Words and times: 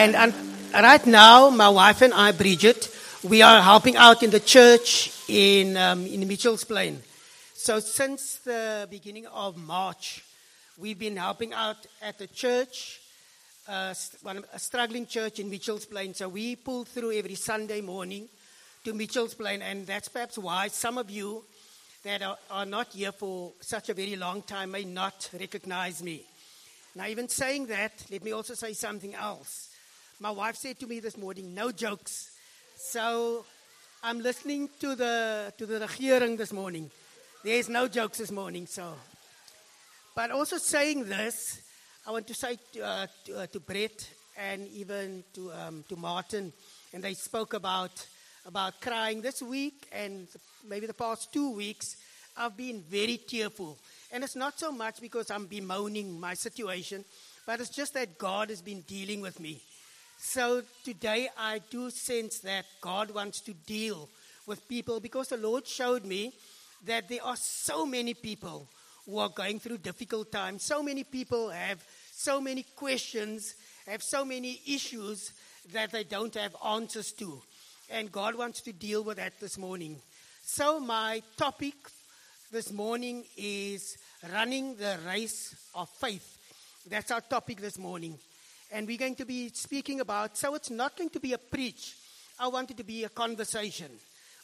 And, 0.00 0.16
and 0.16 0.32
right 0.72 1.04
now, 1.04 1.50
my 1.50 1.68
wife 1.68 2.00
and 2.00 2.14
I, 2.14 2.32
Bridget, 2.32 2.88
we 3.22 3.42
are 3.42 3.60
helping 3.60 3.96
out 3.96 4.22
in 4.22 4.30
the 4.30 4.40
church 4.40 5.12
in, 5.28 5.76
um, 5.76 6.06
in 6.06 6.26
Mitchell's 6.26 6.64
Plain. 6.64 7.02
So 7.52 7.80
since 7.80 8.36
the 8.36 8.88
beginning 8.90 9.26
of 9.26 9.58
March, 9.58 10.24
we've 10.78 10.98
been 10.98 11.18
helping 11.18 11.52
out 11.52 11.76
at 12.00 12.16
the 12.16 12.28
church, 12.28 13.02
uh, 13.68 13.92
a 14.54 14.58
struggling 14.58 15.04
church 15.04 15.38
in 15.38 15.50
Mitchell's 15.50 15.84
Plain. 15.84 16.14
So 16.14 16.30
we 16.30 16.56
pull 16.56 16.86
through 16.86 17.12
every 17.12 17.34
Sunday 17.34 17.82
morning 17.82 18.26
to 18.84 18.94
Mitchell's 18.94 19.34
Plain, 19.34 19.60
and 19.60 19.86
that's 19.86 20.08
perhaps 20.08 20.38
why 20.38 20.68
some 20.68 20.96
of 20.96 21.10
you 21.10 21.44
that 22.04 22.22
are, 22.22 22.38
are 22.50 22.64
not 22.64 22.94
here 22.94 23.12
for 23.12 23.52
such 23.60 23.90
a 23.90 23.94
very 23.94 24.16
long 24.16 24.40
time 24.40 24.70
may 24.70 24.84
not 24.84 25.28
recognize 25.38 26.02
me. 26.02 26.22
Now, 26.94 27.06
even 27.06 27.28
saying 27.28 27.66
that, 27.66 27.92
let 28.10 28.24
me 28.24 28.32
also 28.32 28.54
say 28.54 28.72
something 28.72 29.14
else. 29.14 29.66
My 30.22 30.30
wife 30.30 30.56
said 30.56 30.78
to 30.80 30.86
me 30.86 31.00
this 31.00 31.16
morning, 31.16 31.54
no 31.54 31.72
jokes. 31.72 32.32
So 32.76 33.46
I'm 34.02 34.20
listening 34.20 34.68
to 34.80 34.94
the, 34.94 35.50
to 35.56 35.64
the 35.64 35.80
regering 35.80 36.36
this 36.36 36.52
morning. 36.52 36.90
There's 37.42 37.70
no 37.70 37.88
jokes 37.88 38.18
this 38.18 38.30
morning, 38.30 38.66
so. 38.66 38.92
But 40.14 40.30
also 40.30 40.58
saying 40.58 41.06
this, 41.08 41.62
I 42.06 42.10
want 42.10 42.26
to 42.26 42.34
say 42.34 42.58
to, 42.74 42.84
uh, 42.84 43.06
to, 43.24 43.38
uh, 43.38 43.46
to 43.46 43.60
Brett 43.60 44.10
and 44.36 44.68
even 44.68 45.24
to, 45.32 45.52
um, 45.52 45.84
to 45.88 45.96
Martin, 45.96 46.52
and 46.92 47.02
they 47.02 47.14
spoke 47.14 47.54
about, 47.54 48.06
about 48.44 48.78
crying 48.82 49.22
this 49.22 49.40
week 49.40 49.88
and 49.90 50.28
maybe 50.68 50.86
the 50.86 50.92
past 50.92 51.32
two 51.32 51.50
weeks. 51.52 51.96
I've 52.36 52.58
been 52.58 52.82
very 52.82 53.16
tearful. 53.16 53.78
And 54.12 54.22
it's 54.22 54.36
not 54.36 54.58
so 54.58 54.70
much 54.70 55.00
because 55.00 55.30
I'm 55.30 55.46
bemoaning 55.46 56.20
my 56.20 56.34
situation, 56.34 57.06
but 57.46 57.58
it's 57.58 57.70
just 57.70 57.94
that 57.94 58.18
God 58.18 58.50
has 58.50 58.60
been 58.60 58.82
dealing 58.82 59.22
with 59.22 59.40
me. 59.40 59.62
So 60.22 60.62
today 60.84 61.30
I 61.36 61.60
do 61.70 61.88
sense 61.88 62.40
that 62.40 62.66
God 62.82 63.10
wants 63.10 63.40
to 63.40 63.54
deal 63.54 64.06
with 64.46 64.68
people 64.68 65.00
because 65.00 65.28
the 65.28 65.38
Lord 65.38 65.66
showed 65.66 66.04
me 66.04 66.34
that 66.84 67.08
there 67.08 67.24
are 67.24 67.36
so 67.36 67.86
many 67.86 68.12
people 68.12 68.68
who 69.06 69.18
are 69.18 69.30
going 69.30 69.58
through 69.58 69.78
difficult 69.78 70.30
times. 70.30 70.62
So 70.62 70.82
many 70.82 71.04
people 71.04 71.48
have 71.48 71.82
so 72.12 72.38
many 72.38 72.66
questions, 72.76 73.54
have 73.86 74.02
so 74.02 74.26
many 74.26 74.60
issues 74.66 75.32
that 75.72 75.90
they 75.90 76.04
don't 76.04 76.34
have 76.34 76.54
answers 76.64 77.12
to. 77.12 77.40
And 77.88 78.12
God 78.12 78.34
wants 78.34 78.60
to 78.62 78.74
deal 78.74 79.02
with 79.02 79.16
that 79.16 79.40
this 79.40 79.56
morning. 79.56 79.96
So, 80.42 80.78
my 80.78 81.22
topic 81.38 81.74
this 82.52 82.70
morning 82.70 83.24
is 83.38 83.96
running 84.34 84.76
the 84.76 84.98
race 85.06 85.54
of 85.74 85.88
faith. 85.88 86.36
That's 86.88 87.10
our 87.10 87.22
topic 87.22 87.62
this 87.62 87.78
morning 87.78 88.18
and 88.72 88.86
we're 88.86 88.98
going 88.98 89.16
to 89.16 89.24
be 89.24 89.50
speaking 89.50 90.00
about. 90.00 90.36
So 90.36 90.54
it's 90.54 90.70
not 90.70 90.96
going 90.96 91.10
to 91.10 91.20
be 91.20 91.32
a 91.32 91.38
preach. 91.38 91.96
I 92.38 92.48
want 92.48 92.70
it 92.70 92.76
to 92.78 92.84
be 92.84 93.04
a 93.04 93.08
conversation. 93.08 93.90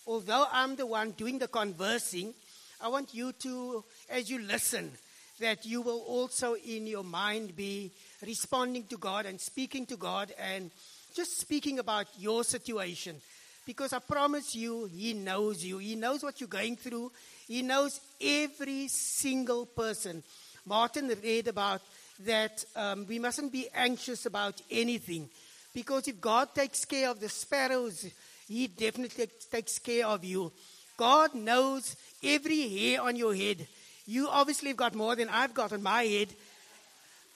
Although 0.07 0.47
I'm 0.53 0.77
the 0.77 0.87
one 0.87 1.13
doing 1.13 1.39
the 1.39 1.49
conversing, 1.49 2.35
I 2.81 2.89
want 2.89 3.15
you 3.15 3.33
to, 3.33 3.85
as 4.11 4.31
you 4.31 4.41
listen, 4.41 4.93
that 5.41 5.65
you 5.67 5.83
will 5.83 6.01
also 6.01 6.55
in 6.55 6.87
your 6.87 7.05
mind 7.05 7.57
be 7.57 7.93
responding 8.25 8.85
to 8.85 8.97
God 8.97 9.27
and 9.27 9.41
speaking 9.41 9.87
to 9.87 9.97
God 9.97 10.33
and 10.39 10.71
just 11.15 11.41
speaking 11.41 11.79
about 11.79 12.07
your 12.19 12.45
situation. 12.45 13.17
Because 13.65 13.93
I 13.93 13.99
promise 13.99 14.55
you, 14.55 14.85
He 14.87 15.13
knows 15.13 15.65
you. 15.65 15.79
He 15.79 15.97
knows 15.97 16.23
what 16.23 16.41
you're 16.41 16.49
going 16.49 16.77
through. 16.77 17.11
He 17.49 17.63
knows 17.63 18.01
every 18.21 18.89
single 18.89 19.67
person. 19.67 20.23
Martin 20.65 21.11
read 21.23 21.49
about 21.49 21.81
that 22.25 22.65
um, 22.75 23.07
we 23.07 23.19
mustn't 23.19 23.53
be 23.53 23.69
anxious 23.75 24.27
about 24.27 24.61
anything. 24.71 25.29
Because 25.75 26.09
if 26.09 26.21
God 26.21 26.55
takes 26.55 26.85
care 26.85 27.11
of 27.11 27.21
the 27.21 27.29
sparrows, 27.29 28.07
He 28.49 28.67
definitely 28.67 29.29
takes 29.51 29.79
care 29.79 30.07
of 30.07 30.25
you. 30.25 30.53
God 30.97 31.35
knows 31.35 31.97
every 32.23 32.69
hair 32.69 33.03
on 33.03 33.17
your 33.17 33.35
head. 33.35 33.67
You 34.07 34.29
obviously 34.29 34.69
have 34.69 34.79
got 34.79 34.95
more 34.95 35.17
than 35.17 35.29
I've 35.29 35.53
got 35.53 35.73
on 35.73 35.83
my 35.83 36.05
head. 36.05 36.29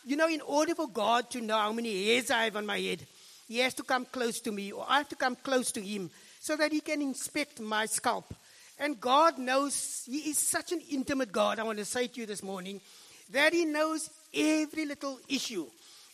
You 0.04 0.16
know, 0.16 0.28
in 0.28 0.40
order 0.40 0.74
for 0.74 0.88
God 0.88 1.30
to 1.32 1.40
know 1.40 1.58
how 1.58 1.72
many 1.72 2.06
hairs 2.06 2.30
I 2.30 2.44
have 2.44 2.56
on 2.56 2.64
my 2.64 2.78
head, 2.78 3.06
He 3.48 3.58
has 3.58 3.74
to 3.74 3.82
come 3.82 4.06
close 4.06 4.40
to 4.40 4.52
me, 4.52 4.72
or 4.72 4.86
I 4.88 4.98
have 4.98 5.08
to 5.10 5.16
come 5.16 5.36
close 5.36 5.72
to 5.72 5.82
Him, 5.82 6.10
so 6.38 6.56
that 6.56 6.72
He 6.72 6.80
can 6.80 7.02
inspect 7.02 7.60
my 7.60 7.86
scalp. 7.86 8.32
And 8.78 8.98
God 8.98 9.36
knows, 9.36 10.04
He 10.06 10.30
is 10.30 10.38
such 10.38 10.72
an 10.72 10.80
intimate 10.90 11.32
God, 11.32 11.58
I 11.58 11.64
want 11.64 11.78
to 11.78 11.84
say 11.84 12.06
to 12.06 12.20
you 12.20 12.26
this 12.26 12.42
morning, 12.42 12.80
that 13.30 13.52
He 13.52 13.66
knows 13.66 14.08
every 14.34 14.86
little 14.86 15.18
issue 15.28 15.66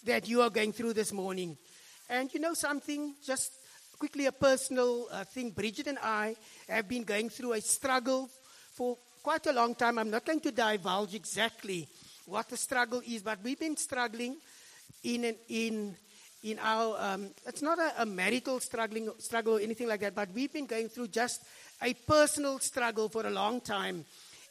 that 0.05 0.29
you 0.29 0.43
are 0.43 0.51
going 0.51 0.73
through 0.73 0.95
this 0.95 1.13
morning. 1.13 1.57
And 2.09 2.33
you 2.33 2.41
know 2.41 2.55
something, 2.55 3.15
just 3.25 3.53
quickly 3.99 4.27
a 4.27 4.33
personal 4.33 5.09
uh, 5.11 5.25
thing. 5.25 5.51
Bridget 5.51 5.89
and 5.89 5.99
I 5.99 6.37
have 6.69 6.89
been 6.89 7.05
going 7.05 7.29
through 7.29 7.55
a 7.55 7.61
struggle 7.61 8.29
for 8.75 8.97
quite 9.23 9.47
a 9.47 9.53
long 9.53 9.75
time. 9.75 9.99
I'm 9.99 10.11
not 10.11 10.25
going 10.25 10.41
to 10.41 10.53
divulge 10.53 11.15
exactly 11.15 11.89
what 12.27 12.49
the 12.49 12.57
struggle 12.57 13.03
is, 13.07 13.23
but 13.23 13.39
we've 13.43 13.59
been 13.59 13.77
struggling 13.77 14.37
in 15.03 15.25
an, 15.25 15.37
in 15.49 15.97
in 16.43 16.59
our. 16.61 16.97
Um, 17.01 17.31
it's 17.47 17.63
not 17.63 17.79
a, 17.79 18.03
a 18.03 18.07
marital 18.07 18.61
struggling 18.61 19.11
struggle 19.19 19.57
or 19.57 19.61
anything 19.61 19.89
like 19.89 20.01
that, 20.01 20.15
but 20.15 20.29
we've 20.33 20.53
been 20.53 20.67
going 20.67 20.89
through 20.89 21.09
just 21.09 21.43
a 21.83 21.95
personal 21.95 22.59
struggle 22.61 23.09
for 23.09 23.27
a 23.27 23.31
long 23.31 23.61
time. 23.61 24.05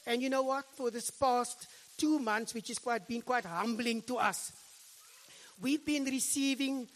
And 0.05 0.21
you 0.21 0.29
know 0.29 0.43
what? 0.43 0.65
For 0.75 0.91
this 0.91 1.09
past 1.09 1.67
two 1.97 2.19
months, 2.19 2.53
which 2.53 2.67
has 2.69 2.79
quite, 2.79 3.07
been 3.07 3.21
quite 3.21 3.45
humbling 3.45 4.01
to 4.03 4.17
us. 4.17 4.51
We've 5.61 5.85
been 5.85 6.05
receiving 6.05 6.87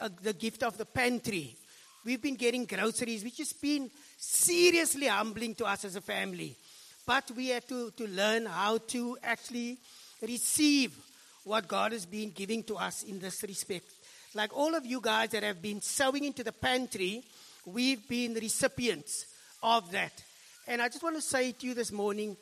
uh, 0.00 0.08
the 0.22 0.32
gift 0.32 0.62
of 0.62 0.78
the 0.78 0.84
pantry. 0.84 1.56
We've 2.04 2.22
been 2.22 2.36
getting 2.36 2.64
groceries, 2.64 3.24
which 3.24 3.38
has 3.38 3.52
been 3.52 3.90
seriously 4.16 5.08
humbling 5.08 5.54
to 5.56 5.66
us 5.66 5.84
as 5.84 5.96
a 5.96 6.00
family. 6.00 6.56
But 7.04 7.30
we 7.36 7.48
have 7.48 7.66
to, 7.68 7.90
to 7.92 8.06
learn 8.06 8.46
how 8.46 8.78
to 8.78 9.18
actually 9.22 9.78
receive 10.22 10.94
what 11.44 11.66
God 11.66 11.92
has 11.92 12.06
been 12.06 12.30
giving 12.30 12.62
to 12.64 12.76
us 12.76 13.02
in 13.02 13.18
this 13.18 13.42
respect. 13.42 13.86
Like 14.34 14.56
all 14.56 14.74
of 14.74 14.84
you 14.84 15.00
guys 15.00 15.30
that 15.30 15.42
have 15.42 15.62
been 15.62 15.80
sowing 15.80 16.24
into 16.24 16.44
the 16.44 16.52
pantry, 16.52 17.24
we've 17.64 18.06
been 18.08 18.34
recipients 18.34 19.26
of 19.62 19.90
that. 19.92 20.12
And 20.66 20.82
I 20.82 20.88
just 20.88 21.02
want 21.02 21.16
to 21.16 21.22
say 21.22 21.52
to 21.52 21.66
you 21.66 21.74
this 21.74 21.90
morning 21.90 22.36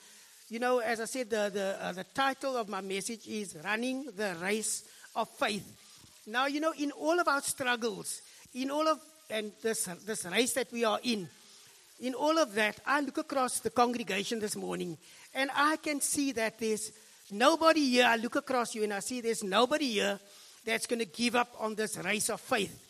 you 0.49 0.61
know, 0.61 0.79
as 0.79 1.01
I 1.01 1.07
said, 1.07 1.31
the, 1.31 1.51
the, 1.53 1.77
uh, 1.85 1.93
the 1.93 2.05
title 2.05 2.57
of 2.57 2.69
my 2.69 2.81
message 2.81 3.27
is 3.27 3.57
Running 3.65 4.07
the 4.17 4.37
Race 4.41 4.85
of 5.17 5.29
Faith. 5.29 5.65
Now, 6.27 6.47
you 6.47 6.61
know, 6.61 6.73
in 6.79 6.93
all 6.93 7.19
of 7.19 7.27
our 7.27 7.41
struggles, 7.41 8.21
in 8.55 8.71
all 8.71 8.87
of 8.87 9.01
and 9.29 9.51
this, 9.61 9.87
this 10.07 10.25
race 10.27 10.55
that 10.55 10.71
we 10.73 10.85
are 10.85 11.01
in, 11.03 11.29
in 12.01 12.15
all 12.15 12.39
of 12.39 12.55
that, 12.55 12.79
I 12.87 13.01
look 13.01 13.19
across 13.19 13.59
the 13.61 13.71
congregation 13.71 14.39
this 14.39 14.55
morning 14.55 14.97
and 15.35 15.51
I 15.55 15.77
can 15.77 16.01
see 16.01 16.33
that 16.33 16.61
there's 16.61 16.93
nobody 17.31 17.89
here. 17.91 18.07
I 18.07 18.17
look 18.17 18.37
across 18.37 18.75
you 18.75 18.85
and 18.85 18.93
I 18.93 19.01
see 19.01 19.21
there's 19.21 19.43
nobody 19.43 19.91
here 19.93 20.21
that's 20.65 20.87
going 20.87 21.01
to 21.01 21.07
give 21.07 21.35
up 21.35 21.55
on 21.59 21.75
this 21.75 21.97
race 21.99 22.29
of 22.29 22.41
faith. 22.41 22.83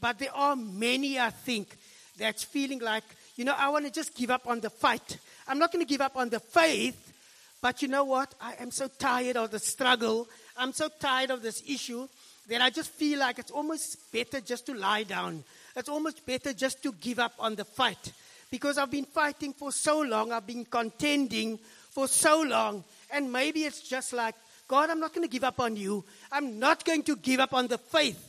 But 0.00 0.18
there 0.18 0.34
are 0.34 0.56
many, 0.56 1.18
I 1.18 1.30
think, 1.30 1.76
that's 2.18 2.44
feeling 2.44 2.80
like, 2.80 3.04
you 3.36 3.44
know, 3.44 3.54
I 3.56 3.68
want 3.68 3.84
to 3.84 3.92
just 3.92 4.14
give 4.14 4.30
up 4.30 4.46
on 4.46 4.60
the 4.60 4.70
fight. 4.70 5.18
I'm 5.48 5.58
not 5.58 5.72
going 5.72 5.84
to 5.84 5.88
give 5.88 6.00
up 6.00 6.16
on 6.16 6.28
the 6.28 6.40
faith, 6.40 7.12
but 7.60 7.82
you 7.82 7.88
know 7.88 8.04
what? 8.04 8.34
I 8.40 8.54
am 8.60 8.70
so 8.70 8.88
tired 8.88 9.36
of 9.36 9.50
the 9.50 9.58
struggle. 9.58 10.28
I'm 10.56 10.72
so 10.72 10.88
tired 11.00 11.30
of 11.30 11.42
this 11.42 11.62
issue 11.66 12.08
that 12.48 12.60
I 12.60 12.70
just 12.70 12.90
feel 12.90 13.18
like 13.18 13.38
it's 13.38 13.50
almost 13.50 14.12
better 14.12 14.40
just 14.40 14.66
to 14.66 14.74
lie 14.74 15.02
down. 15.02 15.44
It's 15.74 15.88
almost 15.88 16.24
better 16.26 16.52
just 16.52 16.82
to 16.82 16.92
give 16.92 17.18
up 17.18 17.34
on 17.38 17.54
the 17.54 17.64
fight. 17.64 18.12
Because 18.50 18.78
I've 18.78 18.90
been 18.90 19.04
fighting 19.04 19.52
for 19.52 19.72
so 19.72 20.00
long, 20.00 20.32
I've 20.32 20.46
been 20.46 20.64
contending 20.64 21.58
for 21.90 22.06
so 22.06 22.42
long, 22.42 22.84
and 23.12 23.32
maybe 23.32 23.64
it's 23.64 23.80
just 23.80 24.12
like, 24.12 24.34
God, 24.68 24.90
I'm 24.90 25.00
not 25.00 25.14
going 25.14 25.26
to 25.26 25.32
give 25.32 25.44
up 25.44 25.60
on 25.60 25.76
you. 25.76 26.04
I'm 26.30 26.58
not 26.58 26.84
going 26.84 27.02
to 27.04 27.16
give 27.16 27.40
up 27.40 27.54
on 27.54 27.68
the 27.68 27.78
faith. 27.78 28.20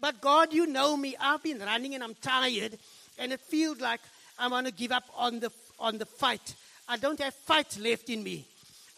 But 0.00 0.20
God, 0.20 0.52
you 0.52 0.66
know 0.66 0.96
me. 0.96 1.16
I've 1.18 1.42
been 1.42 1.58
running 1.58 1.94
and 1.94 2.04
I'm 2.04 2.14
tired, 2.14 2.78
and 3.18 3.32
it 3.32 3.40
feels 3.40 3.80
like 3.80 4.00
I'm 4.38 4.50
going 4.50 4.64
to 4.64 4.70
give 4.70 4.92
up 4.92 5.04
on 5.16 5.40
the 5.40 5.50
on 5.78 5.98
the 5.98 6.06
fight. 6.06 6.54
I 6.88 6.96
don't 6.96 7.20
have 7.20 7.34
fight 7.34 7.78
left 7.80 8.08
in 8.08 8.22
me. 8.22 8.46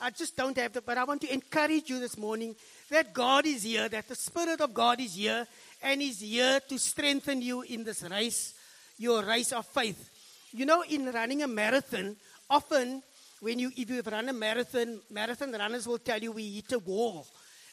I 0.00 0.10
just 0.10 0.36
don't 0.36 0.56
have 0.56 0.72
that. 0.72 0.86
But 0.86 0.98
I 0.98 1.04
want 1.04 1.20
to 1.22 1.32
encourage 1.32 1.90
you 1.90 2.00
this 2.00 2.16
morning 2.16 2.54
that 2.90 3.12
God 3.12 3.46
is 3.46 3.64
here, 3.64 3.88
that 3.88 4.08
the 4.08 4.14
Spirit 4.14 4.60
of 4.60 4.72
God 4.72 5.00
is 5.00 5.14
here, 5.14 5.46
and 5.82 6.00
is 6.00 6.20
here 6.20 6.60
to 6.68 6.78
strengthen 6.78 7.42
you 7.42 7.62
in 7.62 7.84
this 7.84 8.02
race, 8.02 8.54
your 8.98 9.22
race 9.24 9.52
of 9.52 9.66
faith. 9.66 10.10
You 10.52 10.66
know, 10.66 10.82
in 10.82 11.10
running 11.10 11.42
a 11.42 11.48
marathon, 11.48 12.16
often 12.48 13.02
when 13.40 13.58
you 13.58 13.70
if 13.76 13.88
you 13.88 14.02
run 14.02 14.28
a 14.28 14.32
marathon, 14.32 15.00
marathon 15.10 15.52
runners 15.52 15.86
will 15.86 15.98
tell 15.98 16.18
you 16.18 16.32
we 16.32 16.50
hit 16.50 16.72
a 16.72 16.78
wall. 16.78 17.26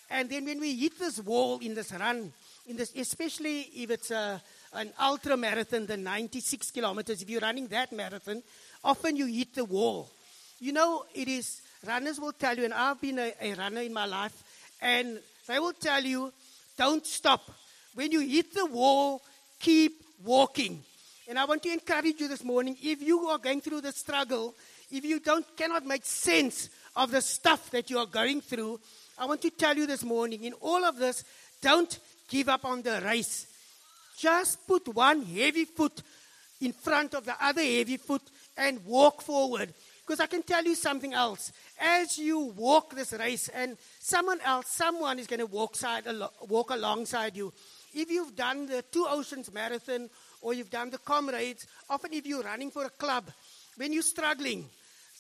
And 0.10 0.30
then 0.30 0.46
when 0.46 0.60
we 0.60 0.76
hit 0.76 0.98
this 0.98 1.20
wall 1.20 1.60
in 1.60 1.76
this 1.76 1.92
run, 1.92 2.32
in 2.68 2.78
this, 2.78 2.94
especially 2.96 3.62
if 3.76 3.92
it's 3.92 4.12
a, 4.12 4.42
an 4.74 4.92
ultra 5.02 5.36
marathon, 5.36 5.86
the 5.86 5.98
96 5.98 6.72
kilometers, 6.72 7.22
if 7.22 7.30
you're 7.30 7.42
running 7.42 7.68
that 7.68 7.92
marathon, 7.92 8.42
often 8.84 9.16
you 9.16 9.26
hit 9.26 9.54
the 9.56 9.66
wall. 9.66 10.10
You 10.60 10.74
know, 10.74 11.06
it 11.14 11.28
is, 11.28 11.62
runners 11.86 12.20
will 12.20 12.32
tell 12.32 12.58
you, 12.58 12.66
and 12.66 12.74
I've 12.74 13.00
been 13.00 13.20
a, 13.20 13.34
a 13.42 13.54
runner 13.56 13.82
in 13.82 13.94
my 13.94 14.06
life, 14.06 14.44
and 14.82 15.20
they 15.48 15.60
will 15.60 15.74
tell 15.74 16.04
you, 16.04 16.32
don't 16.78 17.06
stop. 17.06 17.50
When 17.96 18.12
you 18.12 18.20
hit 18.22 18.54
the 18.54 18.66
wall, 18.66 19.22
keep 19.60 20.02
walking. 20.24 20.84
And 21.28 21.38
I 21.38 21.46
want 21.46 21.64
to 21.64 21.72
encourage 21.72 22.20
you 22.20 22.28
this 22.28 22.44
morning 22.44 22.78
if 22.82 23.02
you 23.02 23.28
are 23.28 23.38
going 23.38 23.62
through 23.62 23.82
the 23.82 23.92
struggle, 23.92 24.56
if 24.92 25.04
you 25.04 25.20
don't, 25.20 25.46
cannot 25.58 25.86
make 25.86 26.06
sense 26.06 26.70
of 26.96 27.12
the 27.12 27.22
stuff 27.22 27.70
that 27.72 27.90
you 27.90 28.00
are 28.00 28.06
going 28.06 28.42
through, 28.42 28.80
I 29.20 29.26
want 29.26 29.42
to 29.42 29.50
tell 29.50 29.76
you 29.76 29.88
this 29.88 30.04
morning 30.04 30.44
in 30.44 30.54
all 30.54 30.86
of 30.86 30.98
this, 30.98 31.24
don't 31.62 32.00
give 32.30 32.50
up 32.50 32.66
on 32.66 32.82
the 32.82 33.02
race. 33.04 33.48
Just 34.18 34.66
put 34.68 34.88
one 34.88 35.24
heavy 35.24 35.66
foot 35.66 36.02
in 36.62 36.72
front 36.72 37.14
of 37.14 37.26
the 37.26 37.36
other 37.40 37.62
heavy 37.62 37.98
foot 37.98 38.22
and 38.58 38.84
walk 38.86 39.22
forward. 39.22 39.74
Because 40.06 40.20
I 40.22 40.28
can 40.28 40.42
tell 40.42 40.64
you 40.64 40.76
something 40.76 41.14
else. 41.14 41.52
As 41.80 42.18
you 42.18 42.40
walk 42.40 42.96
this 42.96 43.12
race, 43.14 43.50
and 43.50 43.78
someone 44.00 44.40
else, 44.42 44.68
someone 44.70 45.20
is 45.20 45.28
going 45.28 45.42
to 45.42 45.46
walk, 45.46 45.76
side, 45.76 46.06
walk 46.48 46.70
alongside 46.70 47.36
you. 47.36 47.54
If 47.94 48.10
you've 48.10 48.36
done 48.36 48.68
the 48.68 48.84
Two 48.90 49.06
Oceans 49.10 49.52
Marathon 49.52 50.10
or 50.42 50.54
you've 50.54 50.70
done 50.70 50.92
the 50.92 50.98
Comrades, 50.98 51.68
often 51.90 52.14
if 52.14 52.26
you're 52.26 52.44
running 52.44 52.72
for 52.72 52.86
a 52.86 52.90
club, 52.90 53.26
when 53.76 53.92
you're 53.92 54.02
struggling, 54.02 54.66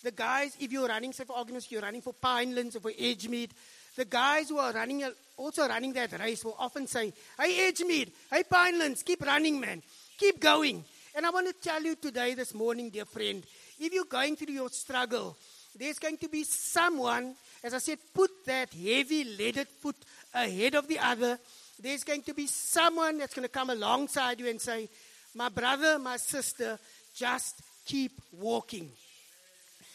the 0.03 0.11
guys, 0.11 0.55
if 0.59 0.71
you're 0.71 0.87
running, 0.87 1.11
say 1.11 1.25
for 1.25 1.35
arguments, 1.35 1.71
you're 1.71 1.81
running 1.81 2.01
for 2.01 2.13
Pinelands 2.13 2.75
or 2.75 2.79
for 2.79 2.91
Edgemead, 2.91 3.49
the 3.95 4.05
guys 4.05 4.49
who 4.49 4.57
are 4.57 4.71
running, 4.71 5.03
also 5.35 5.67
running 5.67 5.91
that 5.93 6.17
race 6.19 6.45
will 6.45 6.55
often 6.57 6.87
say, 6.87 7.11
Hey 7.39 7.71
Edgemead, 7.71 8.11
hey 8.31 8.43
Pinelands, 8.43 9.03
keep 9.03 9.25
running, 9.25 9.59
man. 9.59 9.81
Keep 10.17 10.39
going. 10.39 10.85
And 11.17 11.25
I 11.25 11.31
want 11.31 11.47
to 11.47 11.53
tell 11.67 11.81
you 11.81 11.95
today, 11.95 12.35
this 12.35 12.53
morning, 12.53 12.91
dear 12.91 13.05
friend, 13.05 13.43
if 13.79 13.91
you're 13.91 14.05
going 14.05 14.35
through 14.35 14.53
your 14.53 14.69
struggle, 14.69 15.35
there's 15.75 15.97
going 15.97 16.17
to 16.17 16.29
be 16.29 16.43
someone, 16.43 17.33
as 17.63 17.73
I 17.73 17.79
said, 17.79 17.97
put 18.13 18.45
that 18.45 18.71
heavy 18.71 19.23
leaded 19.23 19.67
foot 19.67 19.95
ahead 20.31 20.75
of 20.75 20.87
the 20.87 20.99
other. 20.99 21.39
There's 21.81 22.03
going 22.03 22.21
to 22.21 22.35
be 22.35 22.45
someone 22.45 23.17
that's 23.17 23.33
going 23.33 23.47
to 23.47 23.51
come 23.51 23.71
alongside 23.71 24.39
you 24.39 24.47
and 24.47 24.61
say, 24.61 24.89
My 25.33 25.49
brother, 25.49 25.97
my 25.97 26.17
sister, 26.17 26.77
just 27.15 27.63
keep 27.83 28.11
walking. 28.33 28.87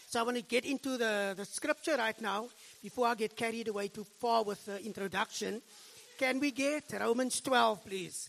So 0.09 0.19
I 0.19 0.25
want 0.25 0.39
to 0.39 0.43
get 0.43 0.65
into 0.65 0.97
the, 0.97 1.35
the 1.37 1.45
scripture 1.45 1.95
right 1.99 2.21
now 2.21 2.49
before 2.83 3.07
I 3.07 3.15
get 3.15 3.37
carried 3.37 3.69
away 3.69 3.87
too 3.87 4.07
far 4.19 4.43
with 4.43 4.67
the 4.67 4.85
introduction. 4.85 5.63
Can 6.19 6.41
we 6.41 6.51
get 6.51 6.93
Romans 6.99 7.41
12, 7.41 7.85
please? 7.87 8.29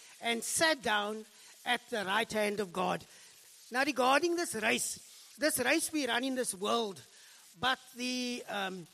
and 0.21 0.43
sat 0.43 0.81
down 0.81 1.25
at 1.65 1.81
the 1.89 2.03
right 2.05 2.31
hand 2.31 2.59
of 2.59 2.73
God. 2.73 3.03
Now, 3.71 3.83
regarding 3.85 4.35
this 4.35 4.55
race, 4.55 4.99
this 5.37 5.59
race 5.59 5.91
we 5.91 6.07
run 6.07 6.23
in 6.23 6.35
this 6.35 6.53
world, 6.53 7.01
but 7.59 7.79
the, 7.95 8.43
um, 8.49 8.87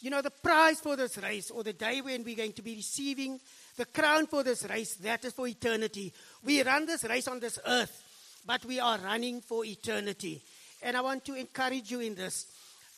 you 0.00 0.10
know, 0.10 0.22
the 0.22 0.30
prize 0.30 0.80
for 0.80 0.96
this 0.96 1.18
race, 1.18 1.50
or 1.50 1.62
the 1.62 1.72
day 1.72 2.00
when 2.00 2.24
we're 2.24 2.36
going 2.36 2.52
to 2.54 2.62
be 2.62 2.76
receiving 2.76 3.40
the 3.76 3.84
crown 3.84 4.26
for 4.26 4.42
this 4.42 4.64
race, 4.68 4.94
that 4.96 5.24
is 5.24 5.32
for 5.32 5.46
eternity. 5.46 6.12
We 6.44 6.62
run 6.62 6.86
this 6.86 7.04
race 7.04 7.28
on 7.28 7.40
this 7.40 7.58
earth, 7.66 8.02
but 8.46 8.64
we 8.64 8.80
are 8.80 8.98
running 8.98 9.40
for 9.40 9.64
eternity. 9.64 10.42
And 10.82 10.96
I 10.96 11.00
want 11.00 11.24
to 11.26 11.34
encourage 11.34 11.90
you 11.90 12.00
in 12.00 12.14
this. 12.14 12.46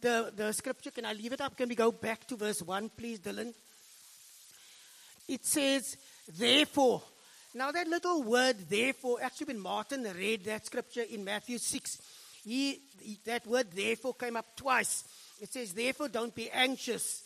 The, 0.00 0.32
the 0.34 0.52
scripture, 0.52 0.90
can 0.90 1.04
I 1.04 1.12
leave 1.12 1.32
it 1.32 1.40
up? 1.40 1.56
Can 1.56 1.68
we 1.68 1.74
go 1.74 1.90
back 1.90 2.26
to 2.28 2.36
verse 2.36 2.62
1, 2.62 2.90
please, 2.96 3.20
Dylan? 3.20 3.54
It 5.28 5.44
says, 5.44 5.96
Therefore, 6.28 7.02
now, 7.56 7.70
that 7.70 7.86
little 7.86 8.24
word, 8.24 8.56
therefore, 8.68 9.18
actually, 9.22 9.46
when 9.46 9.60
Martin 9.60 10.02
read 10.18 10.44
that 10.44 10.66
scripture 10.66 11.04
in 11.08 11.24
Matthew 11.24 11.58
6, 11.58 12.02
he, 12.44 12.80
that 13.24 13.46
word, 13.46 13.68
therefore, 13.72 14.14
came 14.14 14.36
up 14.36 14.56
twice. 14.56 15.04
It 15.40 15.52
says, 15.52 15.72
therefore, 15.72 16.08
don't 16.08 16.34
be 16.34 16.50
anxious. 16.50 17.22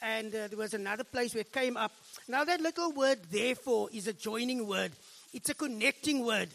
And 0.00 0.34
uh, 0.34 0.48
there 0.48 0.56
was 0.56 0.72
another 0.72 1.04
place 1.04 1.34
where 1.34 1.42
it 1.42 1.52
came 1.52 1.76
up. 1.76 1.92
Now, 2.26 2.44
that 2.44 2.62
little 2.62 2.92
word, 2.92 3.18
therefore, 3.30 3.90
is 3.92 4.06
a 4.08 4.14
joining 4.14 4.66
word, 4.66 4.92
it's 5.34 5.50
a 5.50 5.54
connecting 5.54 6.24
word. 6.24 6.48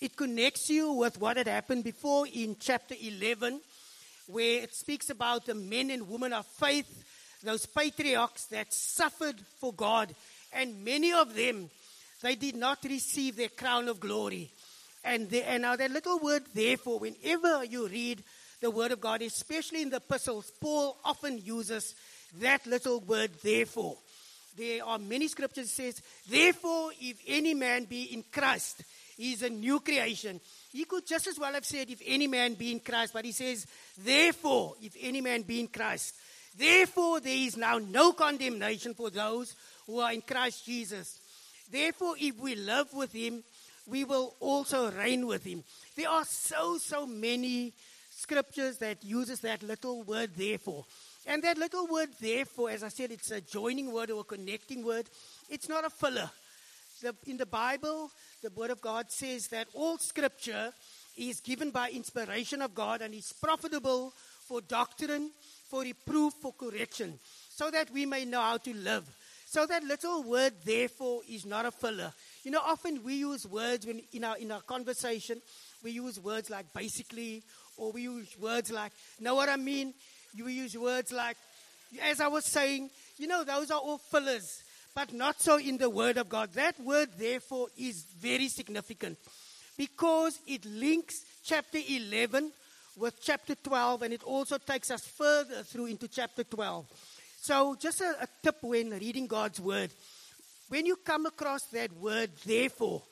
It 0.00 0.16
connects 0.16 0.68
you 0.68 0.92
with 0.92 1.20
what 1.20 1.36
had 1.36 1.46
happened 1.46 1.84
before 1.84 2.26
in 2.32 2.56
chapter 2.58 2.94
11, 3.00 3.60
where 4.26 4.62
it 4.62 4.74
speaks 4.74 5.10
about 5.10 5.46
the 5.46 5.54
men 5.54 5.90
and 5.90 6.08
women 6.08 6.32
of 6.32 6.46
faith, 6.46 7.04
those 7.42 7.66
patriarchs 7.66 8.46
that 8.46 8.72
suffered 8.72 9.40
for 9.60 9.72
God. 9.72 10.14
And 10.52 10.84
many 10.84 11.12
of 11.12 11.34
them 11.34 11.70
they 12.22 12.34
did 12.34 12.56
not 12.56 12.78
receive 12.84 13.36
their 13.36 13.48
crown 13.48 13.88
of 13.88 14.00
glory. 14.00 14.50
And, 15.04 15.28
the, 15.28 15.48
and 15.48 15.62
now 15.62 15.76
that 15.76 15.90
little 15.90 16.18
word, 16.18 16.44
therefore, 16.54 17.00
whenever 17.00 17.64
you 17.64 17.88
read 17.88 18.22
the 18.60 18.70
word 18.70 18.92
of 18.92 19.00
God, 19.00 19.20
especially 19.22 19.82
in 19.82 19.90
the 19.90 19.96
epistles, 19.96 20.52
Paul 20.60 20.96
often 21.04 21.38
uses 21.38 21.94
that 22.40 22.64
little 22.66 23.00
word, 23.00 23.30
therefore. 23.42 23.96
There 24.56 24.84
are 24.84 24.98
many 24.98 25.28
scriptures 25.28 25.66
that 25.66 25.82
says, 25.82 26.02
therefore, 26.28 26.92
if 27.00 27.16
any 27.26 27.54
man 27.54 27.84
be 27.84 28.04
in 28.14 28.24
Christ, 28.30 28.84
he 29.16 29.32
is 29.32 29.42
a 29.42 29.50
new 29.50 29.80
creation. 29.80 30.40
He 30.70 30.84
could 30.84 31.06
just 31.06 31.26
as 31.26 31.38
well 31.38 31.52
have 31.52 31.64
said, 31.64 31.90
if 31.90 32.02
any 32.06 32.26
man 32.26 32.54
be 32.54 32.72
in 32.72 32.80
Christ, 32.80 33.12
but 33.12 33.24
he 33.24 33.32
says, 33.32 33.66
therefore, 33.98 34.74
if 34.80 34.94
any 35.00 35.20
man 35.20 35.42
be 35.42 35.60
in 35.60 35.68
Christ, 35.68 36.14
therefore 36.56 37.20
there 37.20 37.36
is 37.36 37.56
now 37.56 37.78
no 37.78 38.12
condemnation 38.12 38.94
for 38.94 39.10
those 39.10 39.56
who 39.86 40.00
are 40.00 40.12
in 40.12 40.22
Christ 40.22 40.64
Jesus. 40.66 41.18
Therefore, 41.72 42.14
if 42.20 42.38
we 42.38 42.54
live 42.54 42.92
with 42.92 43.12
him, 43.12 43.42
we 43.86 44.04
will 44.04 44.36
also 44.38 44.90
reign 44.92 45.26
with 45.26 45.44
him. 45.44 45.64
There 45.96 46.08
are 46.08 46.24
so, 46.24 46.78
so 46.78 47.06
many 47.06 47.72
scriptures 48.10 48.76
that 48.78 49.02
uses 49.02 49.40
that 49.40 49.62
little 49.62 50.02
word 50.02 50.30
therefore. 50.36 50.84
And 51.26 51.42
that 51.42 51.58
little 51.58 51.86
word 51.86 52.10
therefore, 52.20 52.70
as 52.70 52.82
I 52.82 52.88
said, 52.88 53.10
it's 53.10 53.30
a 53.30 53.40
joining 53.40 53.92
word 53.92 54.10
or 54.10 54.20
a 54.20 54.24
connecting 54.24 54.84
word. 54.84 55.06
It's 55.48 55.68
not 55.68 55.84
a 55.84 55.90
filler. 55.90 56.30
The, 57.00 57.14
in 57.26 57.36
the 57.36 57.46
Bible, 57.46 58.10
the 58.42 58.50
word 58.50 58.70
of 58.70 58.80
God 58.80 59.10
says 59.10 59.48
that 59.48 59.66
all 59.74 59.98
scripture 59.98 60.72
is 61.16 61.40
given 61.40 61.70
by 61.70 61.90
inspiration 61.90 62.62
of 62.62 62.74
God 62.74 63.02
and 63.02 63.14
is 63.14 63.32
profitable 63.32 64.12
for 64.46 64.60
doctrine, 64.60 65.30
for 65.68 65.82
reproof, 65.82 66.34
for 66.34 66.52
correction, 66.52 67.18
so 67.48 67.70
that 67.70 67.90
we 67.90 68.06
may 68.06 68.24
know 68.24 68.40
how 68.40 68.58
to 68.58 68.74
live. 68.74 69.04
So 69.52 69.66
that 69.66 69.84
little 69.84 70.22
word, 70.22 70.54
therefore, 70.64 71.20
is 71.28 71.44
not 71.44 71.66
a 71.66 71.70
filler. 71.70 72.10
You 72.42 72.52
know, 72.52 72.62
often 72.64 73.04
we 73.04 73.16
use 73.16 73.46
words 73.46 73.86
when 73.86 74.00
in 74.14 74.24
our 74.24 74.38
in 74.38 74.50
our 74.50 74.62
conversation, 74.62 75.42
we 75.84 75.90
use 75.90 76.18
words 76.18 76.48
like 76.48 76.72
basically, 76.72 77.42
or 77.76 77.92
we 77.92 78.04
use 78.04 78.34
words 78.40 78.72
like, 78.72 78.92
know 79.20 79.34
what 79.34 79.50
I 79.50 79.56
mean? 79.56 79.92
You 80.32 80.46
use 80.48 80.74
words 80.78 81.12
like, 81.12 81.36
as 82.02 82.18
I 82.22 82.28
was 82.28 82.46
saying, 82.46 82.88
you 83.18 83.26
know, 83.26 83.44
those 83.44 83.70
are 83.70 83.78
all 83.78 83.98
fillers, 83.98 84.62
but 84.94 85.12
not 85.12 85.38
so 85.38 85.58
in 85.58 85.76
the 85.76 85.90
Word 85.90 86.16
of 86.16 86.30
God. 86.30 86.54
That 86.54 86.80
word, 86.80 87.10
therefore, 87.18 87.66
is 87.76 88.06
very 88.18 88.48
significant 88.48 89.18
because 89.76 90.38
it 90.46 90.64
links 90.64 91.26
chapter 91.44 91.78
11 91.86 92.52
with 92.96 93.20
chapter 93.22 93.54
12, 93.54 94.00
and 94.00 94.14
it 94.14 94.22
also 94.22 94.56
takes 94.56 94.90
us 94.90 95.06
further 95.06 95.62
through 95.62 95.86
into 95.86 96.08
chapter 96.08 96.42
12. 96.42 96.86
So, 97.44 97.74
just 97.74 98.00
a, 98.00 98.22
a 98.22 98.28
tip 98.40 98.58
when 98.60 98.90
reading 98.90 99.26
God's 99.26 99.58
word. 99.58 99.90
When 100.68 100.86
you 100.86 100.94
come 100.94 101.26
across 101.26 101.62
that 101.72 101.92
word, 101.94 102.30
therefore, 102.46 103.02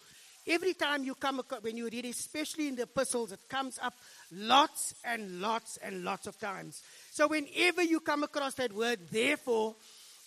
every 0.46 0.72
time 0.74 1.02
you 1.02 1.16
come 1.16 1.40
across, 1.40 1.64
when 1.64 1.76
you 1.76 1.88
read, 1.88 2.04
especially 2.04 2.68
in 2.68 2.76
the 2.76 2.84
epistles, 2.84 3.32
it 3.32 3.40
comes 3.48 3.80
up 3.82 3.92
lots 4.30 4.94
and 5.04 5.40
lots 5.40 5.78
and 5.82 6.04
lots 6.04 6.28
of 6.28 6.38
times. 6.38 6.80
So, 7.10 7.26
whenever 7.26 7.82
you 7.82 7.98
come 7.98 8.22
across 8.22 8.54
that 8.54 8.72
word, 8.72 9.00
therefore, 9.10 9.74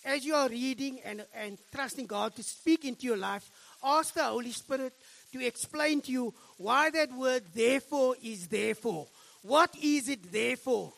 as 0.04 0.22
you 0.22 0.34
are 0.34 0.50
reading 0.50 1.00
and, 1.02 1.24
and 1.34 1.56
trusting 1.74 2.04
God 2.04 2.36
to 2.36 2.42
speak 2.42 2.84
into 2.84 3.06
your 3.06 3.16
life, 3.16 3.50
ask 3.82 4.12
the 4.12 4.24
Holy 4.24 4.52
Spirit 4.52 4.92
to 5.32 5.42
explain 5.42 6.02
to 6.02 6.12
you 6.12 6.34
why 6.58 6.90
that 6.90 7.10
word 7.10 7.44
therefore 7.54 8.16
is 8.22 8.48
therefore. 8.48 9.06
What 9.40 9.74
is 9.80 10.10
it 10.10 10.30
therefore? 10.30 10.92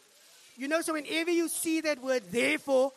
You 0.56 0.68
know, 0.68 0.80
so 0.80 0.94
whenever 0.94 1.30
you 1.30 1.48
see 1.48 1.80
that 1.82 2.02
word 2.02 2.22
therefore, 2.30 2.92